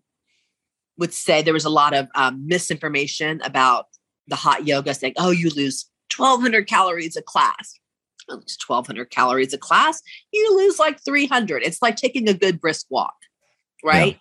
would 0.98 1.14
say 1.14 1.42
there 1.42 1.54
was 1.54 1.66
a 1.66 1.70
lot 1.70 1.94
of 1.94 2.08
um, 2.16 2.46
misinformation 2.46 3.42
about 3.44 3.88
the 4.28 4.36
hot 4.36 4.68
yoga 4.68 4.94
saying, 4.94 5.14
oh, 5.18 5.32
you 5.32 5.50
lose 5.50 5.90
1200 6.16 6.68
calories 6.68 7.16
a 7.16 7.22
class. 7.22 7.80
Well, 8.28 8.40
It's 8.40 8.58
1200 8.68 9.10
calories 9.10 9.54
a 9.54 9.58
class. 9.58 10.02
You 10.32 10.58
lose 10.58 10.80
like 10.80 11.04
300. 11.04 11.64
It's 11.64 11.82
like 11.82 11.96
taking 11.96 12.28
a 12.28 12.34
good 12.34 12.60
brisk 12.60 12.88
walk, 12.90 13.16
right? 13.84 14.20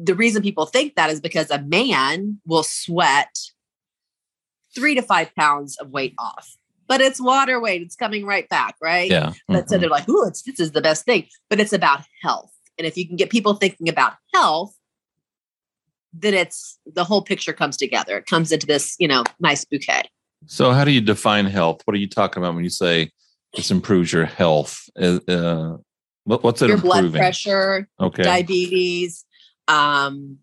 the 0.00 0.14
reason 0.14 0.42
people 0.42 0.66
think 0.66 0.96
that 0.96 1.08
is 1.08 1.20
because 1.20 1.50
a 1.52 1.62
man 1.62 2.40
will 2.44 2.64
sweat 2.64 3.32
three 4.74 4.96
to 4.96 5.02
five 5.02 5.32
pounds 5.36 5.76
of 5.76 5.88
weight 5.90 6.14
off, 6.18 6.56
but 6.88 7.00
it's 7.00 7.20
water 7.20 7.60
weight. 7.60 7.80
It's 7.80 7.94
coming 7.94 8.26
right 8.26 8.48
back, 8.48 8.74
right? 8.82 9.08
Yeah. 9.08 9.34
But 9.46 9.68
so 9.68 9.76
Mhm. 9.76 9.80
they're 9.80 9.88
like, 9.88 10.08
"Ooh, 10.08 10.26
it's 10.26 10.42
this 10.42 10.58
is 10.58 10.72
the 10.72 10.80
best 10.80 11.04
thing," 11.04 11.28
but 11.48 11.60
it's 11.60 11.72
about 11.72 12.00
health. 12.22 12.52
And 12.76 12.88
if 12.88 12.96
you 12.96 13.06
can 13.06 13.14
get 13.14 13.30
people 13.30 13.54
thinking 13.54 13.88
about 13.88 14.14
health, 14.34 14.76
then 16.12 16.34
it's 16.34 16.76
the 16.84 17.04
whole 17.04 17.22
picture 17.22 17.52
comes 17.52 17.76
together. 17.76 18.18
It 18.18 18.26
comes 18.26 18.50
into 18.50 18.66
this, 18.66 18.96
you 18.98 19.06
know, 19.06 19.22
nice 19.38 19.64
bouquet. 19.64 20.10
So, 20.46 20.72
how 20.72 20.84
do 20.84 20.90
you 20.90 21.00
define 21.00 21.46
health? 21.46 21.80
What 21.84 21.94
are 21.94 21.98
you 21.98 22.08
talking 22.08 22.42
about 22.42 22.54
when 22.54 22.64
you 22.64 22.70
say 22.70 23.10
this 23.54 23.70
improves 23.70 24.12
your 24.12 24.24
health? 24.24 24.88
Uh, 25.00 25.20
uh, 25.28 25.76
what, 26.24 26.42
what's 26.42 26.62
it 26.62 26.68
Your 26.68 26.78
blood 26.78 27.12
pressure, 27.12 27.88
Okay. 28.00 28.22
diabetes, 28.22 29.24
um, 29.68 30.38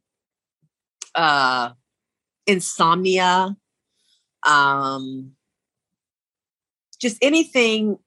uh, 1.16 1.72
insomnia, 2.48 3.56
um, 4.46 5.32
just 7.00 7.18
anything, 7.22 7.98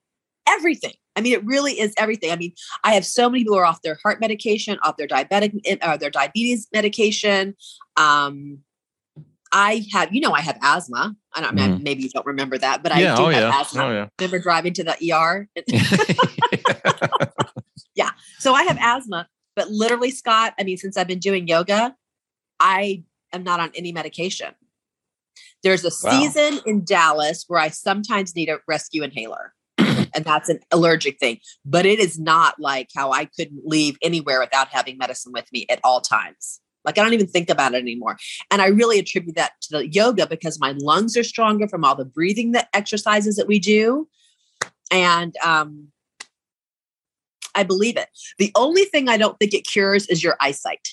everything. 0.47 0.93
I 1.15 1.21
mean, 1.21 1.33
it 1.33 1.45
really 1.45 1.79
is 1.79 1.93
everything. 1.97 2.31
I 2.31 2.35
mean, 2.35 2.53
I 2.83 2.93
have 2.93 3.05
so 3.05 3.29
many 3.29 3.43
people 3.43 3.55
who 3.55 3.61
are 3.61 3.65
off 3.65 3.81
their 3.81 3.97
heart 4.03 4.19
medication, 4.19 4.77
off 4.83 4.97
their 4.97 5.07
diabetic, 5.07 5.77
uh, 5.81 5.95
their 5.95 6.09
diabetes 6.09 6.67
medication. 6.73 7.55
Um, 7.95 8.59
I 9.51 9.85
have, 9.93 10.13
you 10.13 10.21
know, 10.21 10.31
I 10.33 10.41
have 10.41 10.57
asthma. 10.61 11.15
I 11.33 11.41
don't 11.41 11.55
Mhm. 11.55 11.83
maybe 11.83 12.03
you 12.03 12.09
don't 12.09 12.25
remember 12.25 12.57
that, 12.57 12.83
but 12.83 12.95
yeah. 12.97 13.13
I 13.13 13.17
do 13.17 13.23
Oh, 13.23 13.29
have 13.29 13.41
yeah. 13.41 13.59
asthma. 13.61 13.83
Oh, 13.85 13.91
yeah. 13.91 14.07
Remember 14.19 14.39
driving 14.39 14.73
to 14.73 14.83
the 14.83 14.97
ER? 15.11 15.47
Yeah. 17.95 18.09
So 18.39 18.53
I 18.53 18.63
have 18.63 18.77
asthma, 18.79 19.27
but 19.55 19.69
literally, 19.69 20.11
Scott, 20.11 20.53
I 20.59 20.63
mean, 20.63 20.75
since 20.77 20.97
I've 20.97 21.07
been 21.07 21.19
doing 21.19 21.47
yoga, 21.47 21.95
I 22.59 23.03
am 23.31 23.43
not 23.43 23.61
on 23.61 23.71
any 23.73 23.93
medication. 23.93 24.53
There's 25.63 25.85
a 25.85 25.91
Wow. 26.03 26.11
season 26.11 26.59
in 26.65 26.83
Dallas 26.83 27.45
where 27.47 27.59
I 27.59 27.69
sometimes 27.69 28.35
need 28.35 28.49
a 28.49 28.59
rescue 28.67 29.01
inhaler, 29.03 29.53
and 29.77 30.25
that's 30.25 30.49
an 30.49 30.59
allergic 30.71 31.19
thing. 31.19 31.39
But 31.63 31.85
it 31.85 31.99
is 31.99 32.19
not 32.19 32.59
like 32.59 32.89
how 32.95 33.11
I 33.13 33.25
couldn't 33.25 33.61
leave 33.65 33.97
anywhere 34.01 34.41
without 34.41 34.67
having 34.69 34.97
medicine 34.97 35.31
with 35.33 35.49
me 35.53 35.65
at 35.69 35.79
all 35.83 36.01
times. 36.01 36.59
Like 36.85 36.97
I 36.97 37.03
don't 37.03 37.13
even 37.13 37.27
think 37.27 37.49
about 37.49 37.73
it 37.73 37.77
anymore. 37.77 38.17
And 38.51 38.61
I 38.61 38.67
really 38.67 38.99
attribute 38.99 39.35
that 39.35 39.53
to 39.63 39.77
the 39.77 39.87
yoga 39.87 40.27
because 40.27 40.59
my 40.59 40.73
lungs 40.77 41.17
are 41.17 41.23
stronger 41.23 41.67
from 41.67 41.83
all 41.83 41.95
the 41.95 42.05
breathing 42.05 42.51
that 42.51 42.69
exercises 42.73 43.35
that 43.35 43.47
we 43.47 43.59
do. 43.59 44.07
And 44.91 45.35
um, 45.43 45.87
I 47.55 47.63
believe 47.63 47.97
it. 47.97 48.09
The 48.37 48.51
only 48.55 48.85
thing 48.85 49.09
I 49.09 49.17
don't 49.17 49.37
think 49.39 49.53
it 49.53 49.61
cures 49.61 50.07
is 50.07 50.23
your 50.23 50.35
eyesight. 50.39 50.89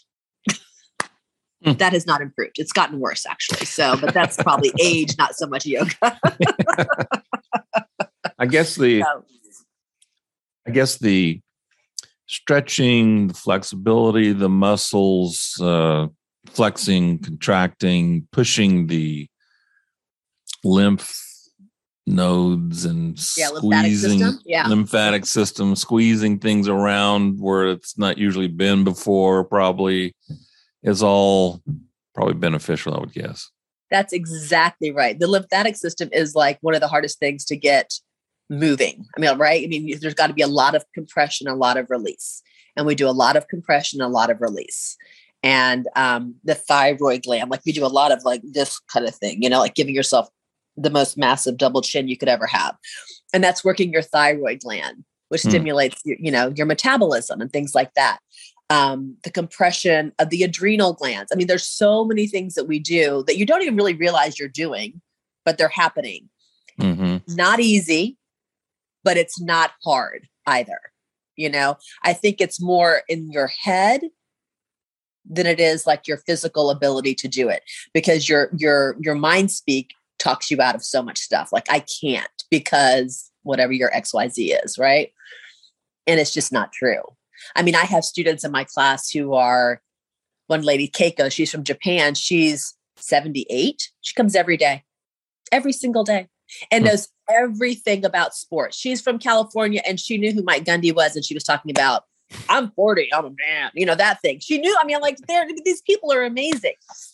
Hmm. 1.65 1.75
that 1.75 1.93
has 1.93 2.07
not 2.07 2.21
improved. 2.21 2.59
It's 2.59 2.73
gotten 2.73 2.99
worse 2.99 3.25
actually. 3.25 3.67
So, 3.67 3.97
but 3.97 4.13
that's 4.13 4.37
probably 4.43 4.73
age, 4.83 5.17
not 5.17 5.37
so 5.37 5.47
much 5.47 5.65
yoga. 5.65 5.95
I 8.39 8.47
guess 8.47 8.75
the 8.75 9.03
So, 9.05 9.25
I 10.67 10.71
guess 10.71 10.99
the 10.99 11.41
stretching, 12.33 13.29
the 13.29 13.35
flexibility, 13.35 14.33
the 14.33 14.49
muscles, 14.49 15.55
uh, 15.61 16.07
flexing, 16.47 17.19
contracting, 17.19 18.27
pushing 18.33 18.87
the 18.87 19.29
lymph 20.65 21.15
nodes 22.07 22.85
and 22.85 23.19
Yeah, 23.37 23.51
lymphatic 23.51 23.93
squeezing 23.93 24.19
system. 24.19 24.41
Yeah. 24.45 24.67
lymphatic 24.67 25.27
system, 25.27 25.77
squeezing 25.77 26.39
things 26.39 26.69
around 26.69 27.39
where 27.41 27.69
it's 27.69 27.97
not 27.97 28.19
usually 28.19 28.49
been 28.49 28.83
before, 28.83 29.45
probably 29.45 30.15
is 30.83 31.03
all 31.03 31.63
probably 32.15 32.35
beneficial, 32.35 32.95
I 32.95 33.01
would 33.01 33.13
guess. 33.13 33.51
That's 33.91 34.13
exactly 34.13 34.91
right. 34.91 35.19
The 35.19 35.29
lymphatic 35.29 35.77
system 35.77 36.09
is 36.13 36.35
like 36.35 36.59
one 36.63 36.75
of 36.75 36.81
the 36.81 36.89
hardest 36.89 37.19
things 37.19 37.45
to 37.47 37.57
get 37.57 37.93
moving. 38.53 39.07
I 39.17 39.21
mean, 39.21 39.39
right? 39.39 39.65
I 39.65 39.67
mean, 39.67 39.99
there's 40.01 40.15
got 40.15 40.29
to 40.29 40.35
be 40.35 40.43
a 40.43 40.47
lot 40.47 40.75
of 40.75 40.85
compression, 40.95 41.49
a 41.49 41.55
lot 41.55 41.77
of 41.77 41.91
release. 41.91 42.43
And 42.77 42.87
we 42.87 42.95
do 42.95 43.09
a 43.09 43.11
lot 43.11 43.37
of 43.37 43.49
compression, 43.49 44.01
a 44.01 44.09
lot 44.09 44.31
of 44.31 44.41
release. 44.41 44.97
And 45.43 45.89
um, 45.97 46.37
the 46.45 46.55
thyroid 46.55 47.23
gland, 47.25 47.51
like 47.51 47.63
we 47.67 47.73
do 47.73 47.85
a 47.85 47.89
lot 47.89 48.13
of 48.13 48.25
like 48.25 48.43
this 48.45 48.79
kind 48.79 49.07
of 49.07 49.15
thing, 49.15 49.43
you 49.43 49.51
know, 49.51 49.59
like 49.59 49.75
giving 49.75 49.95
yourself 49.95 50.29
the 50.77 50.91
most 50.91 51.19
massive 51.19 51.57
double 51.57 51.83
chin 51.83 52.09
you 52.09 52.17
could 52.17 52.29
ever 52.29 52.47
have. 52.47 52.77
And 53.35 53.43
that's 53.43 53.65
working 53.65 53.93
your 53.93 54.03
thyroid 54.03 54.61
gland, 54.61 55.05
which 55.29 55.43
Hmm. 55.43 55.49
stimulates 55.49 56.01
your, 56.05 56.17
you 56.21 56.31
know, 56.31 56.53
your 56.55 56.67
metabolism 56.67 57.41
and 57.41 57.53
things 57.53 57.75
like 57.75 57.93
that. 57.95 58.19
Um, 58.71 59.17
the 59.25 59.31
compression 59.31 60.13
of 60.19 60.31
the 60.31 60.45
adrenal 60.45 60.95
glands. 60.95 61.31
I 61.33 61.37
mean, 61.37 61.47
there's 61.47 61.67
so 61.67 62.05
many 62.05 62.27
things 62.27 62.55
that 62.55 62.65
we 62.65 62.79
do 62.79 63.25
that 63.27 63.37
you 63.37 63.45
don't 63.45 63.63
even 63.63 63.77
really 63.77 63.95
realize 63.95 64.39
you're 64.39 64.49
doing 64.49 65.01
but 65.45 65.59
they're 65.59 65.69
happening. 65.69 66.29
hmm 66.81 67.17
Not 67.27 67.61
easy, 67.61 68.17
but 69.05 69.17
it's 69.17 69.41
not 69.41 69.73
hard 69.85 70.29
either. 70.47 70.79
You 71.37 71.51
know, 71.51 71.77
I 72.05 72.13
think 72.13 72.41
it's 72.41 72.61
more 72.61 73.03
in 73.09 73.31
your 73.31 73.47
head 73.47 74.03
than 75.29 75.47
it 75.47 75.61
is 75.61 75.87
like 75.87 76.09
your 76.09 76.19
physical 76.19 76.71
ability 76.71 77.15
to 77.15 77.29
do 77.29 77.49
it 77.49 77.63
because 77.95 78.29
your 78.29 78.51
your 78.57 78.97
your 79.01 79.15
mind 79.15 79.51
speak 79.51 79.91
talks 80.19 80.51
you 80.51 80.61
out 80.61 80.75
of 80.75 80.85
so 80.85 81.03
much 81.03 81.19
stuff 81.19 81.53
like 81.53 81.67
i 81.71 81.85
can't 82.03 82.45
because 82.51 83.31
whatever 83.43 83.73
your 83.73 83.91
xyz 83.91 84.57
is 84.65 84.79
right? 84.79 85.13
And 86.07 86.19
it's 86.19 86.33
just 86.33 86.53
not 86.53 86.73
true. 86.73 87.03
I 87.55 87.63
mean 87.63 87.75
i 87.75 87.85
have 87.85 88.05
students 88.05 88.45
in 88.45 88.51
my 88.51 88.65
class 88.65 89.11
who 89.11 89.35
are 89.35 89.81
one 90.49 90.63
lady 90.63 90.89
keiko 90.89 91.31
she's 91.31 91.51
from 91.51 91.65
japan 91.65 92.15
she's 92.15 92.75
78 92.97 93.91
she 94.01 94.15
comes 94.15 94.35
every 94.35 94.57
day 94.57 94.85
every 95.51 95.73
single 95.73 96.05
day 96.05 96.29
and 96.71 96.85
Hmm. 96.85 96.91
knows 96.91 97.09
everything 97.29 98.05
about 98.05 98.35
sports 98.35 98.77
she's 98.77 99.01
from 99.01 99.19
california 99.19 99.81
and 99.87 99.99
she 100.01 100.19
knew 100.19 100.33
who 100.33 100.43
mike 100.43 100.65
gundy 100.65 100.95
was 100.95 101.17
and 101.17 101.25
she 101.25 101.35
was 101.35 101.45
talking 101.45 101.71
about 101.71 102.05
I'm 102.49 102.71
40, 102.71 103.13
I'm 103.13 103.27
a 103.27 103.31
man, 103.47 103.71
you 103.75 103.85
know, 103.85 103.95
that 103.95 104.23
thing. 104.23 104.39
She 104.41 104.57
knew, 104.57 104.75
I 104.81 104.87
mean, 104.87 104.99
like, 105.03 105.19
these 105.67 105.83
people 105.83 106.11
are 106.15 106.23
amazing. 106.25 106.73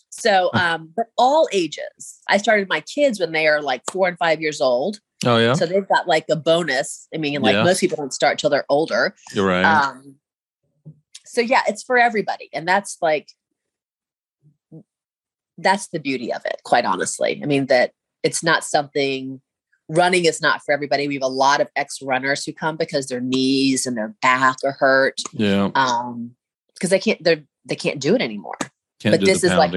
So, 0.09 0.49
um, 0.53 0.93
but 0.95 1.07
all 1.17 1.49
ages. 1.51 2.19
I 2.29 2.37
started 2.37 2.69
my 2.69 2.79
kids 2.79 3.19
when 3.19 3.33
they 3.33 3.45
are 3.45 3.61
like 3.61 3.81
four 3.91 4.07
and 4.07 4.17
five 4.17 4.39
years 4.39 4.61
old. 4.61 5.01
Oh 5.25 5.35
yeah, 5.37 5.55
So 5.55 5.65
they've 5.65 5.85
got 5.89 6.07
like 6.07 6.23
a 6.31 6.37
bonus. 6.37 7.09
I 7.13 7.17
mean, 7.17 7.41
like 7.41 7.53
Yeah. 7.55 7.63
most 7.65 7.81
people 7.81 7.97
don't 7.97 8.13
start 8.13 8.39
till 8.39 8.49
they're 8.49 8.63
older. 8.69 9.13
you're 9.33 9.45
right. 9.45 9.65
Um, 9.65 10.15
so 11.25 11.41
yeah, 11.41 11.63
it's 11.67 11.83
for 11.83 11.97
everybody. 11.97 12.49
And 12.53 12.65
that's 12.65 12.97
like, 13.01 13.27
that's 15.57 15.87
the 15.89 15.99
beauty 15.99 16.31
of 16.31 16.45
it, 16.45 16.61
quite 16.63 16.85
honestly. 16.85 17.41
I 17.43 17.45
mean, 17.45 17.65
that 17.65 17.91
it's 18.23 18.43
not 18.43 18.63
something 18.63 19.41
running 19.87 20.25
is 20.25 20.39
not 20.41 20.61
for 20.63 20.71
everybody. 20.71 21.07
We 21.07 21.15
have 21.15 21.23
a 21.23 21.27
lot 21.27 21.61
of 21.61 21.67
ex 21.75 22.01
runners 22.01 22.45
who 22.45 22.53
come 22.53 22.77
because 22.77 23.07
their 23.07 23.21
knees 23.21 23.85
and 23.87 23.97
their 23.97 24.13
back 24.21 24.57
are 24.63 24.73
hurt. 24.73 25.19
yeah, 25.33 25.71
Um, 25.75 26.35
because 26.75 26.91
they 26.91 26.99
can't, 26.99 27.21
they're, 27.23 27.43
they 27.65 27.75
can't 27.75 27.99
do 27.99 28.13
it 28.15 28.21
anymore. 28.21 28.55
can't 28.99 29.13
but 29.17 29.25
this 29.25 29.43
is 29.43 29.51
like- 29.53 29.73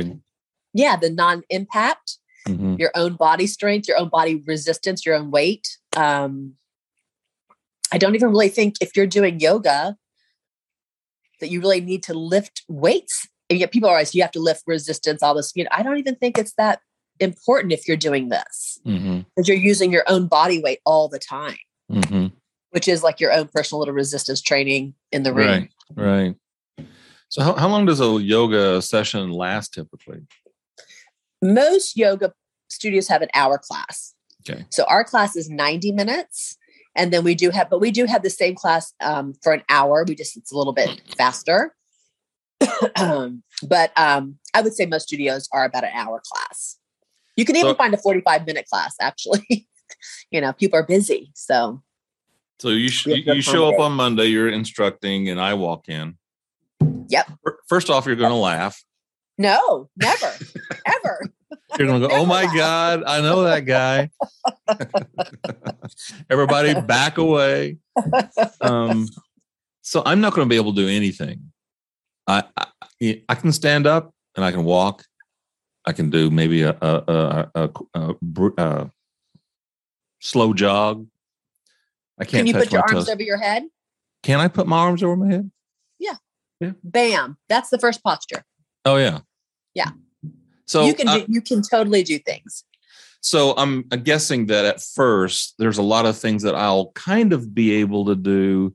Yeah. 0.74 0.96
The 0.96 1.10
non 1.10 1.42
impact, 1.48 2.18
Mhm. 2.48 2.78
your 2.78 2.90
own 2.94 3.14
body 3.14 3.46
strength, 3.46 3.86
your 3.88 3.98
own 3.98 4.08
body 4.08 4.36
resistance, 4.46 5.06
your 5.06 5.14
own 5.14 5.30
weight. 5.30 5.78
Um, 5.96 6.54
I 7.92 7.98
don't 7.98 8.14
even 8.14 8.30
really 8.30 8.48
think 8.48 8.76
if 8.80 8.96
you're 8.96 9.06
doing 9.06 9.38
yoga 9.38 9.96
that 11.40 11.50
you 11.50 11.60
really 11.60 11.80
need 11.80 12.02
to 12.04 12.14
lift 12.14 12.62
weights. 12.68 13.28
And 13.50 13.58
yet 13.58 13.70
people 13.72 13.88
are 13.88 13.92
always, 13.92 14.14
you 14.14 14.22
have 14.22 14.30
to 14.32 14.40
lift 14.40 14.62
resistance, 14.66 15.22
all 15.22 15.34
this. 15.34 15.52
You 15.54 15.64
know, 15.64 15.70
I 15.72 15.82
don't 15.82 15.98
even 15.98 16.16
think 16.16 16.38
it's 16.38 16.54
that 16.54 16.80
important 17.22 17.72
if 17.72 17.86
you're 17.88 17.96
doing 17.96 18.28
this 18.28 18.78
because 18.84 19.48
you're 19.48 19.56
using 19.56 19.90
your 19.92 20.04
own 20.08 20.26
body 20.26 20.60
weight 20.62 20.80
all 20.84 21.08
the 21.08 21.18
time, 21.18 21.56
Mhm. 21.90 22.32
which 22.70 22.88
is 22.88 23.02
like 23.02 23.20
your 23.20 23.32
own 23.32 23.48
personal 23.48 23.78
little 23.78 23.94
resistance 23.94 24.42
training 24.42 24.94
in 25.12 25.22
the 25.22 25.32
room. 25.32 25.46
Right, 25.96 26.36
right. 26.76 26.86
So 27.28 27.42
how, 27.42 27.54
how 27.54 27.68
long 27.68 27.86
does 27.86 28.00
a 28.00 28.20
yoga 28.20 28.82
session 28.82 29.30
last 29.30 29.72
typically? 29.72 30.20
most 31.44 31.96
yoga 31.96 32.32
studios 32.70 33.08
have 33.08 33.22
an 33.22 33.28
hour 33.34 33.58
class. 33.58 34.14
Okay. 34.48 34.64
So 34.70 34.84
our 34.84 35.02
class 35.04 35.34
is 35.36 35.50
90 35.50 35.92
minutes. 35.92 36.56
And 36.94 37.12
then 37.12 37.24
we 37.24 37.34
do 37.34 37.50
have, 37.50 37.70
but 37.70 37.80
we 37.80 37.90
do 37.90 38.04
have 38.04 38.22
the 38.22 38.30
same 38.30 38.54
class 38.54 38.92
um, 39.00 39.34
for 39.42 39.52
an 39.52 39.62
hour. 39.68 40.04
We 40.06 40.14
just, 40.14 40.36
it's 40.36 40.52
a 40.52 40.56
little 40.56 40.72
bit 40.74 41.00
faster. 41.16 41.74
um, 42.96 43.42
but 43.66 43.90
um, 43.96 44.38
I 44.54 44.60
would 44.60 44.74
say 44.74 44.86
most 44.86 45.08
studios 45.08 45.48
are 45.52 45.64
about 45.64 45.84
an 45.84 45.90
hour 45.94 46.20
class. 46.24 46.76
You 47.36 47.44
can 47.44 47.56
even 47.56 47.70
So- 47.72 47.76
find 47.76 47.94
a 47.94 47.96
45 47.96 48.46
minute 48.46 48.66
class, 48.70 48.94
actually. 49.00 49.66
you 50.30 50.40
know, 50.40 50.52
people 50.52 50.78
are 50.78 50.86
busy. 50.86 51.30
So 51.34 51.82
So 52.58 52.68
you 52.70 52.88
sh- 52.88 53.06
you, 53.06 53.40
show 53.42 53.68
up 53.72 53.78
on 53.80 53.92
Monday, 53.92 54.26
you're 54.26 54.48
instructing, 54.50 55.28
and 55.28 55.40
I 55.40 55.54
walk 55.54 55.88
in. 55.88 56.16
Yep. 57.08 57.30
First 57.68 57.90
off, 57.90 58.06
you're 58.06 58.16
going 58.16 58.30
to 58.30 58.36
laugh. 58.36 58.82
no, 59.38 59.88
never, 59.96 60.32
ever. 60.86 61.20
You're 61.78 61.88
going 61.88 62.00
to 62.02 62.08
go, 62.08 62.14
"Oh 62.14 62.24
my 62.26 62.44
laugh." 62.44 62.54
god, 62.56 63.02
I 63.06 63.20
know 63.20 63.42
that 63.44 63.60
guy." 63.66 64.10
Everybody, 66.30 66.78
back 66.80 67.18
away. 67.18 67.78
Um, 68.60 69.08
so 69.82 70.02
I'm 70.04 70.20
not 70.20 70.34
going 70.34 70.46
to 70.46 70.50
be 70.50 70.56
able 70.56 70.74
to 70.74 70.82
do 70.82 70.88
anything. 70.88 71.52
I, 72.26 72.44
I 72.56 73.22
I 73.28 73.34
can 73.34 73.52
stand 73.52 73.86
up 73.86 74.14
and 74.36 74.44
I 74.44 74.50
can 74.52 74.64
walk. 74.64 75.04
I 75.84 75.92
can 75.92 76.10
do 76.10 76.30
maybe 76.30 76.62
a 76.62 76.76
a 76.80 77.50
a, 77.54 77.70
a, 77.94 78.14
a, 78.58 78.90
slow 80.20 80.54
jog. 80.54 81.06
I 82.18 82.24
can't 82.24 82.46
Can 82.46 82.46
you 82.46 82.54
put 82.54 82.72
your 82.72 82.82
arms 82.82 82.92
toes. 82.92 83.08
over 83.08 83.22
your 83.22 83.38
head? 83.38 83.64
Can 84.22 84.38
I 84.38 84.48
put 84.48 84.66
my 84.66 84.78
arms 84.78 85.02
over 85.02 85.16
my 85.16 85.30
head? 85.30 85.50
Yeah. 85.98 86.14
Yeah. 86.60 86.72
Bam. 86.84 87.36
That's 87.48 87.70
the 87.70 87.78
first 87.78 88.02
posture. 88.02 88.44
Oh 88.84 88.96
yeah. 88.96 89.20
Yeah. 89.74 89.90
So 90.66 90.84
you 90.86 90.94
can 90.94 91.08
uh, 91.08 91.18
do, 91.18 91.26
you 91.28 91.40
can 91.40 91.62
totally 91.62 92.02
do 92.02 92.18
things. 92.18 92.64
so 93.20 93.54
I'm 93.56 93.82
guessing 93.82 94.46
that 94.46 94.64
at 94.64 94.80
first 94.80 95.54
there's 95.58 95.78
a 95.78 95.82
lot 95.82 96.06
of 96.06 96.16
things 96.16 96.42
that 96.44 96.54
I'll 96.54 96.92
kind 96.92 97.32
of 97.32 97.54
be 97.54 97.72
able 97.74 98.06
to 98.06 98.14
do, 98.14 98.74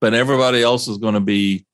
but 0.00 0.14
everybody 0.14 0.62
else 0.62 0.88
is 0.88 0.98
going 0.98 1.14
to 1.14 1.20
be, 1.20 1.66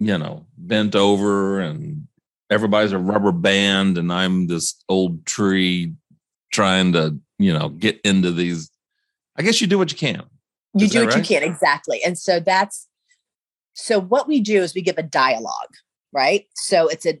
you 0.00 0.16
know, 0.18 0.46
bent 0.56 0.96
over 0.96 1.60
and 1.60 2.07
everybody's 2.50 2.92
a 2.92 2.98
rubber 2.98 3.32
band 3.32 3.98
and 3.98 4.12
I'm 4.12 4.46
this 4.46 4.74
old 4.88 5.26
tree 5.26 5.94
trying 6.52 6.92
to, 6.92 7.18
you 7.38 7.52
know, 7.52 7.68
get 7.68 8.00
into 8.02 8.32
these. 8.32 8.70
I 9.36 9.42
guess 9.42 9.60
you 9.60 9.66
do 9.66 9.78
what 9.78 9.90
you 9.90 9.98
can. 9.98 10.22
You 10.74 10.86
Is 10.86 10.92
do 10.92 11.00
what 11.00 11.14
right? 11.14 11.28
you 11.30 11.36
can 11.36 11.42
exactly. 11.42 12.00
And 12.04 12.18
so 12.18 12.40
that's 12.40 12.88
so 13.74 14.00
what 14.00 14.26
we 14.26 14.40
do 14.40 14.62
is 14.62 14.74
we 14.74 14.82
give 14.82 14.98
a 14.98 15.02
dialogue, 15.02 15.74
right? 16.12 16.46
So 16.54 16.88
it's 16.88 17.06
a 17.06 17.20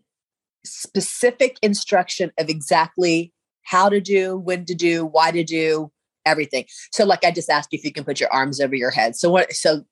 specific 0.64 1.56
instruction 1.62 2.32
of 2.38 2.48
exactly 2.48 3.32
how 3.62 3.88
to 3.88 4.00
do, 4.00 4.36
when 4.36 4.64
to 4.64 4.74
do, 4.74 5.04
why 5.04 5.30
to 5.30 5.44
do, 5.44 5.92
everything. 6.26 6.64
So 6.92 7.04
like 7.04 7.24
I 7.24 7.30
just 7.30 7.48
asked 7.48 7.72
you 7.72 7.78
if 7.78 7.84
you 7.84 7.92
can 7.92 8.04
put 8.04 8.20
your 8.20 8.32
arms 8.32 8.60
over 8.60 8.74
your 8.74 8.90
head. 8.90 9.16
So 9.16 9.30
what 9.30 9.52
so 9.52 9.84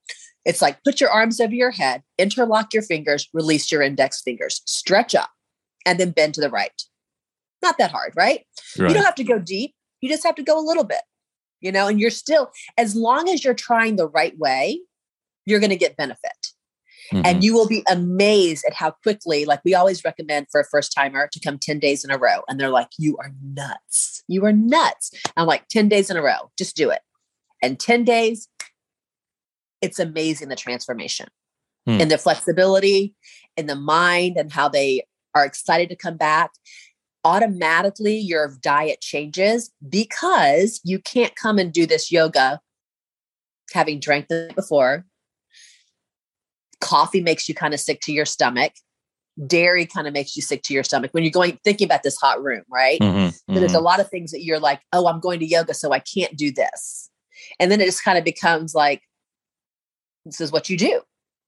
it's 0.47 0.63
like 0.63 0.83
put 0.85 1.01
your 1.01 1.11
arms 1.11 1.41
over 1.41 1.55
your 1.55 1.73
head, 1.73 2.03
interlock 2.17 2.73
your 2.73 2.83
fingers, 2.83 3.29
release 3.35 3.71
your 3.71 3.83
index 3.83 4.23
fingers, 4.23 4.63
stretch 4.65 5.15
up, 5.15 5.31
and 5.85 6.01
then 6.01 6.13
bend 6.13 6.35
to 6.35 6.41
the 6.41 6.49
right. 6.49 6.83
Not 7.63 7.77
that 7.79 7.91
hard, 7.91 8.13
right? 8.17 8.47
Right. 8.79 8.89
You 8.89 8.95
don't 8.95 9.05
have 9.05 9.17
to 9.17 9.25
go 9.25 9.39
deep. 9.39 9.75
You 10.01 10.09
just 10.09 10.25
have 10.25 10.37
to 10.37 10.43
go 10.43 10.59
a 10.59 10.65
little 10.65 10.85
bit, 10.85 11.03
you 11.61 11.73
know, 11.73 11.89
and 11.89 11.99
you're 11.99 12.11
still, 12.11 12.53
as 12.79 12.95
long 12.95 13.29
as 13.29 13.45
you're 13.45 13.55
trying 13.55 13.97
the 13.97 14.09
right 14.09 14.39
way, 14.39 14.81
you're 15.47 15.61
going 15.61 15.71
to 15.71 15.77
get 15.77 15.97
benefit. 15.97 16.53
Mhm. 17.13 17.23
And 17.25 17.45
you 17.45 17.55
will 17.55 17.69
be 17.69 17.85
amazed 17.89 18.65
at 18.67 18.75
how 18.75 18.91
quickly, 18.91 19.45
like 19.45 19.61
we 19.65 19.75
always 19.75 20.05
recommend 20.05 20.49
for 20.51 20.61
a 20.61 20.65
first 20.65 20.93
timer 20.93 21.29
to 21.33 21.41
come 21.41 21.59
10 21.59 21.79
days 21.79 22.05
in 22.05 22.11
a 22.11 22.19
row. 22.19 22.43
And 22.49 22.59
they're 22.59 22.69
like, 22.69 22.91
you 22.99 23.17
are 23.19 23.33
nuts. 23.43 24.23
You 24.29 24.45
are 24.45 24.53
nuts. 24.53 25.13
I'm 25.37 25.47
like, 25.47 25.69
10 25.69 25.89
days 25.89 26.11
in 26.11 26.17
a 26.17 26.23
row, 26.23 26.51
just 26.59 26.77
do 26.77 26.91
it. 26.91 27.01
And 27.63 27.79
10 27.79 28.05
days, 28.05 28.49
it's 29.81 29.99
amazing 29.99 30.49
the 30.49 30.57
transformation 30.57 31.29
Hmm. 31.87 32.01
in 32.01 32.09
the 32.09 32.19
flexibility, 32.19 33.15
in 33.57 33.67
the 33.67 33.77
mind, 33.77 34.37
and 34.37 34.53
how 34.53 34.69
they 34.69 35.07
are 35.35 35.45
excited 35.45 35.89
to 35.91 35.97
come 35.97 36.17
back. 36.17 36.51
Automatically, 37.25 38.17
your 38.19 38.57
diet 38.61 39.01
changes 39.01 39.71
because 39.89 40.81
you 40.83 40.99
can't 40.99 41.37
come 41.37 41.59
and 41.59 41.73
do 41.73 41.87
this 41.87 42.11
yoga 42.11 42.61
having 43.73 44.01
drank 44.01 44.29
the 44.29 44.53
before. 44.55 45.07
Coffee 46.81 47.21
makes 47.21 47.49
you 47.49 47.55
kind 47.55 47.75
of 47.75 47.81
sick 47.81 48.01
to 48.03 48.13
your 48.13 48.25
stomach. 48.27 48.73
Dairy 49.47 49.87
kind 49.87 50.07
of 50.07 50.13
makes 50.13 50.35
you 50.37 50.43
sick 50.43 50.63
to 50.65 50.75
your 50.75 50.83
stomach 50.85 51.13
when 51.13 51.23
you're 51.25 51.31
going 51.31 51.59
thinking 51.65 51.85
about 51.87 52.03
this 52.03 52.17
hot 52.17 52.43
room, 52.43 52.63
right? 52.71 53.01
Mhm, 53.01 53.33
So 53.33 53.61
there's 53.61 53.75
a 53.75 53.81
lot 53.81 54.01
of 54.01 54.09
things 54.11 54.31
that 54.33 54.43
you're 54.43 54.61
like, 54.61 54.81
oh, 54.93 55.07
I'm 55.07 55.21
going 55.21 55.41
to 55.41 55.47
yoga, 55.47 55.75
so 55.75 55.93
I 55.93 56.01
can't 56.01 56.37
do 56.37 56.51
this. 56.51 57.11
And 57.61 57.71
then 57.71 57.81
it 57.81 57.87
just 57.87 58.03
kind 58.03 58.19
of 58.19 58.25
becomes 58.25 58.75
like, 58.75 59.03
this 60.27 60.41
is 60.41 60.53
what 60.53 60.69
you 60.69 60.77
do. 60.77 61.01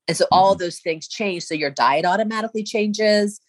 And 0.06 0.16
so 0.16 0.24
all 0.32 0.54
those 0.54 0.78
things 0.78 1.06
change. 1.06 1.42
So 1.44 1.54
your 1.54 1.70
diet 1.70 2.06
automatically 2.06 2.64
changes. 2.64 3.40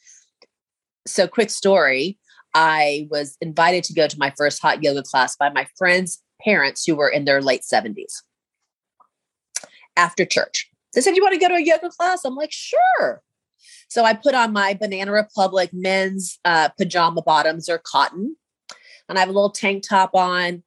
So, 1.08 1.28
quick 1.28 1.50
story 1.50 2.20
I 2.54 3.08
was 3.10 3.38
invited 3.42 3.84
to 3.86 3.94
go 3.94 4.08
to 4.08 4.20
my 4.20 4.34
first 4.38 4.62
hot 4.62 4.84
yoga 4.84 5.04
class 5.04 5.36
by 5.36 5.50
my 5.50 5.68
friends' 5.78 6.22
parents 6.44 6.84
who 6.86 6.96
were 6.96 7.10
in 7.10 7.26
their 7.26 7.42
late 7.42 7.62
70s 7.62 8.22
after 9.96 10.26
church. 10.26 10.70
They 10.94 11.02
said, 11.02 11.16
You 11.16 11.24
want 11.24 11.34
to 11.34 11.40
go 11.40 11.48
to 11.48 11.56
a 11.56 11.62
yoga 11.62 11.90
class? 11.90 12.26
I'm 12.26 12.36
like, 12.36 12.52
Sure. 12.52 13.22
So 13.88 14.04
I 14.04 14.14
put 14.14 14.36
on 14.36 14.54
my 14.54 14.74
Banana 14.74 15.12
Republic 15.12 15.72
men's 15.74 16.40
uh, 16.46 16.70
pajama 16.78 17.22
bottoms 17.22 17.70
or 17.70 17.80
cotton, 17.80 18.36
and 19.08 19.18
I 19.18 19.22
have 19.22 19.30
a 19.30 19.34
little 19.34 19.50
tank 19.50 19.84
top 19.88 20.12
on, 20.14 20.64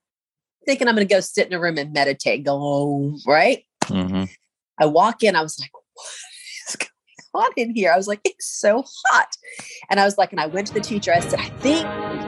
thinking 0.67 0.89
I'm 0.89 0.95
going 0.95 1.07
to 1.07 1.15
go 1.15 1.21
sit 1.21 1.47
in 1.47 1.53
a 1.53 1.61
room 1.61 1.79
and 1.79 1.93
meditate. 1.93 2.45
Go, 2.45 2.59
oh, 2.61 3.19
right? 3.27 3.65
Mhm. 3.85 4.29
I 4.83 4.87
walk 4.87 5.23
in, 5.23 5.37
I 5.37 5.43
was 5.43 5.61
like, 5.61 5.71
what 5.73 6.07
is 6.69 6.77
going 6.77 7.47
on 7.47 7.53
in 7.57 7.75
here? 7.75 7.93
I 7.93 7.97
was 7.97 8.09
like, 8.09 8.21
it's 8.25 8.47
so 8.47 8.85
hot. 9.07 9.37
And 9.89 10.01
I 10.01 10.05
was 10.05 10.19
like, 10.19 10.33
and 10.33 10.41
I 10.41 10.47
went 10.47 10.67
to 10.69 10.75
the 10.75 10.81
teacher. 10.81 11.13
I 11.13 11.21
said, 11.21 11.39
I 11.39 11.51
think 11.61 11.85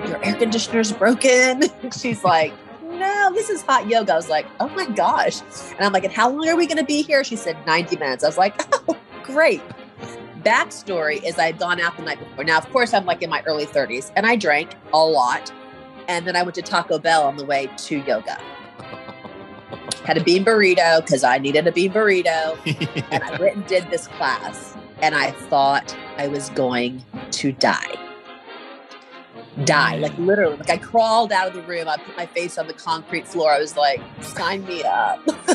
your 0.08 0.24
air 0.24 0.36
conditioner's 0.36 0.92
broken. 0.92 1.64
She's 1.98 2.22
like, 2.22 2.54
no, 2.84 3.32
this 3.34 3.50
is 3.50 3.62
hot 3.62 3.88
yoga. 3.88 4.12
I 4.12 4.16
was 4.16 4.28
like, 4.28 4.46
oh 4.60 4.68
my 4.68 4.86
gosh. 4.86 5.40
And 5.72 5.80
I'm 5.80 5.92
like, 5.92 6.04
and 6.04 6.12
how 6.12 6.30
long 6.30 6.48
are 6.48 6.56
we 6.56 6.66
going 6.66 6.78
to 6.78 6.84
be 6.84 7.02
here? 7.02 7.24
She 7.24 7.34
said 7.34 7.56
90 7.66 7.96
minutes. 7.96 8.22
I 8.22 8.28
was 8.28 8.38
like, 8.38 8.54
oh, 8.88 8.96
great. 9.24 9.60
Backstory 10.44 11.24
is 11.24 11.38
I 11.38 11.46
had 11.46 11.58
gone 11.58 11.80
out 11.80 11.96
the 11.96 12.04
night 12.04 12.20
before. 12.20 12.44
Now, 12.44 12.58
of 12.58 12.70
course, 12.70 12.94
I'm 12.94 13.04
like 13.04 13.20
in 13.20 13.30
my 13.30 13.42
early 13.46 13.66
30s 13.66 14.12
and 14.14 14.26
I 14.26 14.36
drank 14.36 14.76
a 14.92 14.98
lot. 14.98 15.52
And 16.06 16.24
then 16.24 16.36
I 16.36 16.44
went 16.44 16.54
to 16.54 16.62
Taco 16.62 17.00
Bell 17.00 17.24
on 17.24 17.36
the 17.36 17.44
way 17.44 17.68
to 17.78 17.98
yoga. 18.00 18.38
Had 20.04 20.18
a 20.18 20.24
bean 20.24 20.44
burrito 20.44 21.00
because 21.00 21.24
I 21.24 21.38
needed 21.38 21.66
a 21.66 21.72
bean 21.72 21.92
burrito. 21.92 22.58
and 23.10 23.22
I 23.22 23.38
went 23.38 23.56
and 23.56 23.66
did 23.66 23.90
this 23.90 24.06
class. 24.08 24.76
And 25.02 25.14
I 25.14 25.32
thought 25.32 25.96
I 26.18 26.28
was 26.28 26.50
going 26.50 27.04
to 27.32 27.52
die. 27.52 27.94
Die. 29.64 29.96
Like 29.96 30.16
literally. 30.18 30.56
Like 30.56 30.70
I 30.70 30.76
crawled 30.76 31.32
out 31.32 31.48
of 31.48 31.54
the 31.54 31.62
room. 31.62 31.88
I 31.88 31.96
put 31.96 32.16
my 32.16 32.26
face 32.26 32.58
on 32.58 32.66
the 32.66 32.74
concrete 32.74 33.26
floor. 33.26 33.52
I 33.52 33.58
was 33.58 33.76
like, 33.76 34.00
sign 34.20 34.64
me 34.66 34.82
up. 34.82 35.24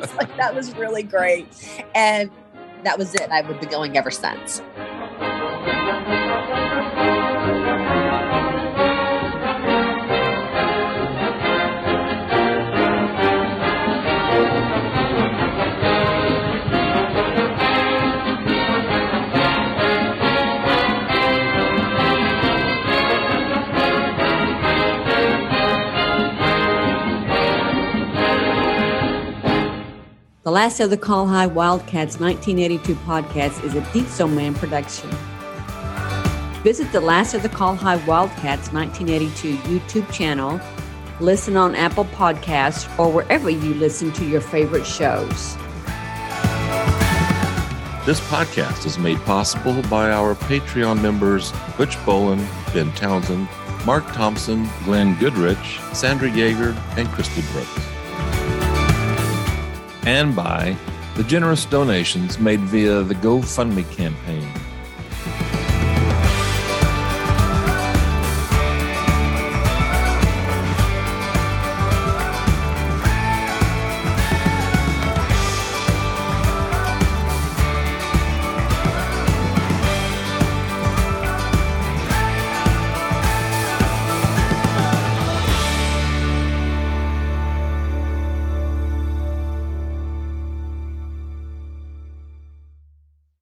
was 0.00 0.14
like, 0.14 0.36
that 0.36 0.54
was 0.54 0.74
really 0.76 1.02
great. 1.02 1.46
And 1.94 2.30
that 2.84 2.98
was 2.98 3.14
it. 3.14 3.30
I've 3.30 3.46
been 3.60 3.68
going 3.68 3.96
ever 3.96 4.10
since. 4.10 4.62
The 30.50 30.54
Last 30.54 30.80
of 30.80 30.90
the 30.90 30.96
Call 30.96 31.28
High 31.28 31.46
Wildcats 31.46 32.18
1982 32.18 32.96
podcast 33.06 33.62
is 33.62 33.76
a 33.76 33.92
Deep 33.92 34.08
Soul 34.08 34.26
Man 34.26 34.52
production. 34.52 35.08
Visit 36.64 36.90
the 36.90 36.98
Last 36.98 37.34
of 37.34 37.44
the 37.44 37.48
Call 37.48 37.76
High 37.76 38.04
Wildcats 38.04 38.72
1982 38.72 39.54
YouTube 39.58 40.12
channel, 40.12 40.60
listen 41.20 41.56
on 41.56 41.76
Apple 41.76 42.04
Podcasts, 42.06 42.88
or 42.98 43.12
wherever 43.12 43.48
you 43.48 43.74
listen 43.74 44.10
to 44.14 44.26
your 44.26 44.40
favorite 44.40 44.84
shows. 44.84 45.56
This 48.04 48.18
podcast 48.22 48.86
is 48.86 48.98
made 48.98 49.18
possible 49.18 49.80
by 49.82 50.10
our 50.10 50.34
Patreon 50.34 51.00
members 51.00 51.52
Butch 51.76 51.94
Bolin, 51.98 52.44
Ben 52.74 52.92
Townsend, 52.94 53.46
Mark 53.86 54.04
Thompson, 54.14 54.68
Glenn 54.82 55.14
Goodrich, 55.20 55.78
Sandra 55.92 56.28
Yeager, 56.28 56.76
and 56.98 57.08
Christy 57.10 57.42
Brooks 57.52 57.89
and 60.04 60.34
by 60.34 60.76
the 61.16 61.24
generous 61.24 61.64
donations 61.64 62.38
made 62.38 62.60
via 62.60 63.02
the 63.02 63.14
GoFundMe 63.14 63.90
campaign. 63.90 64.39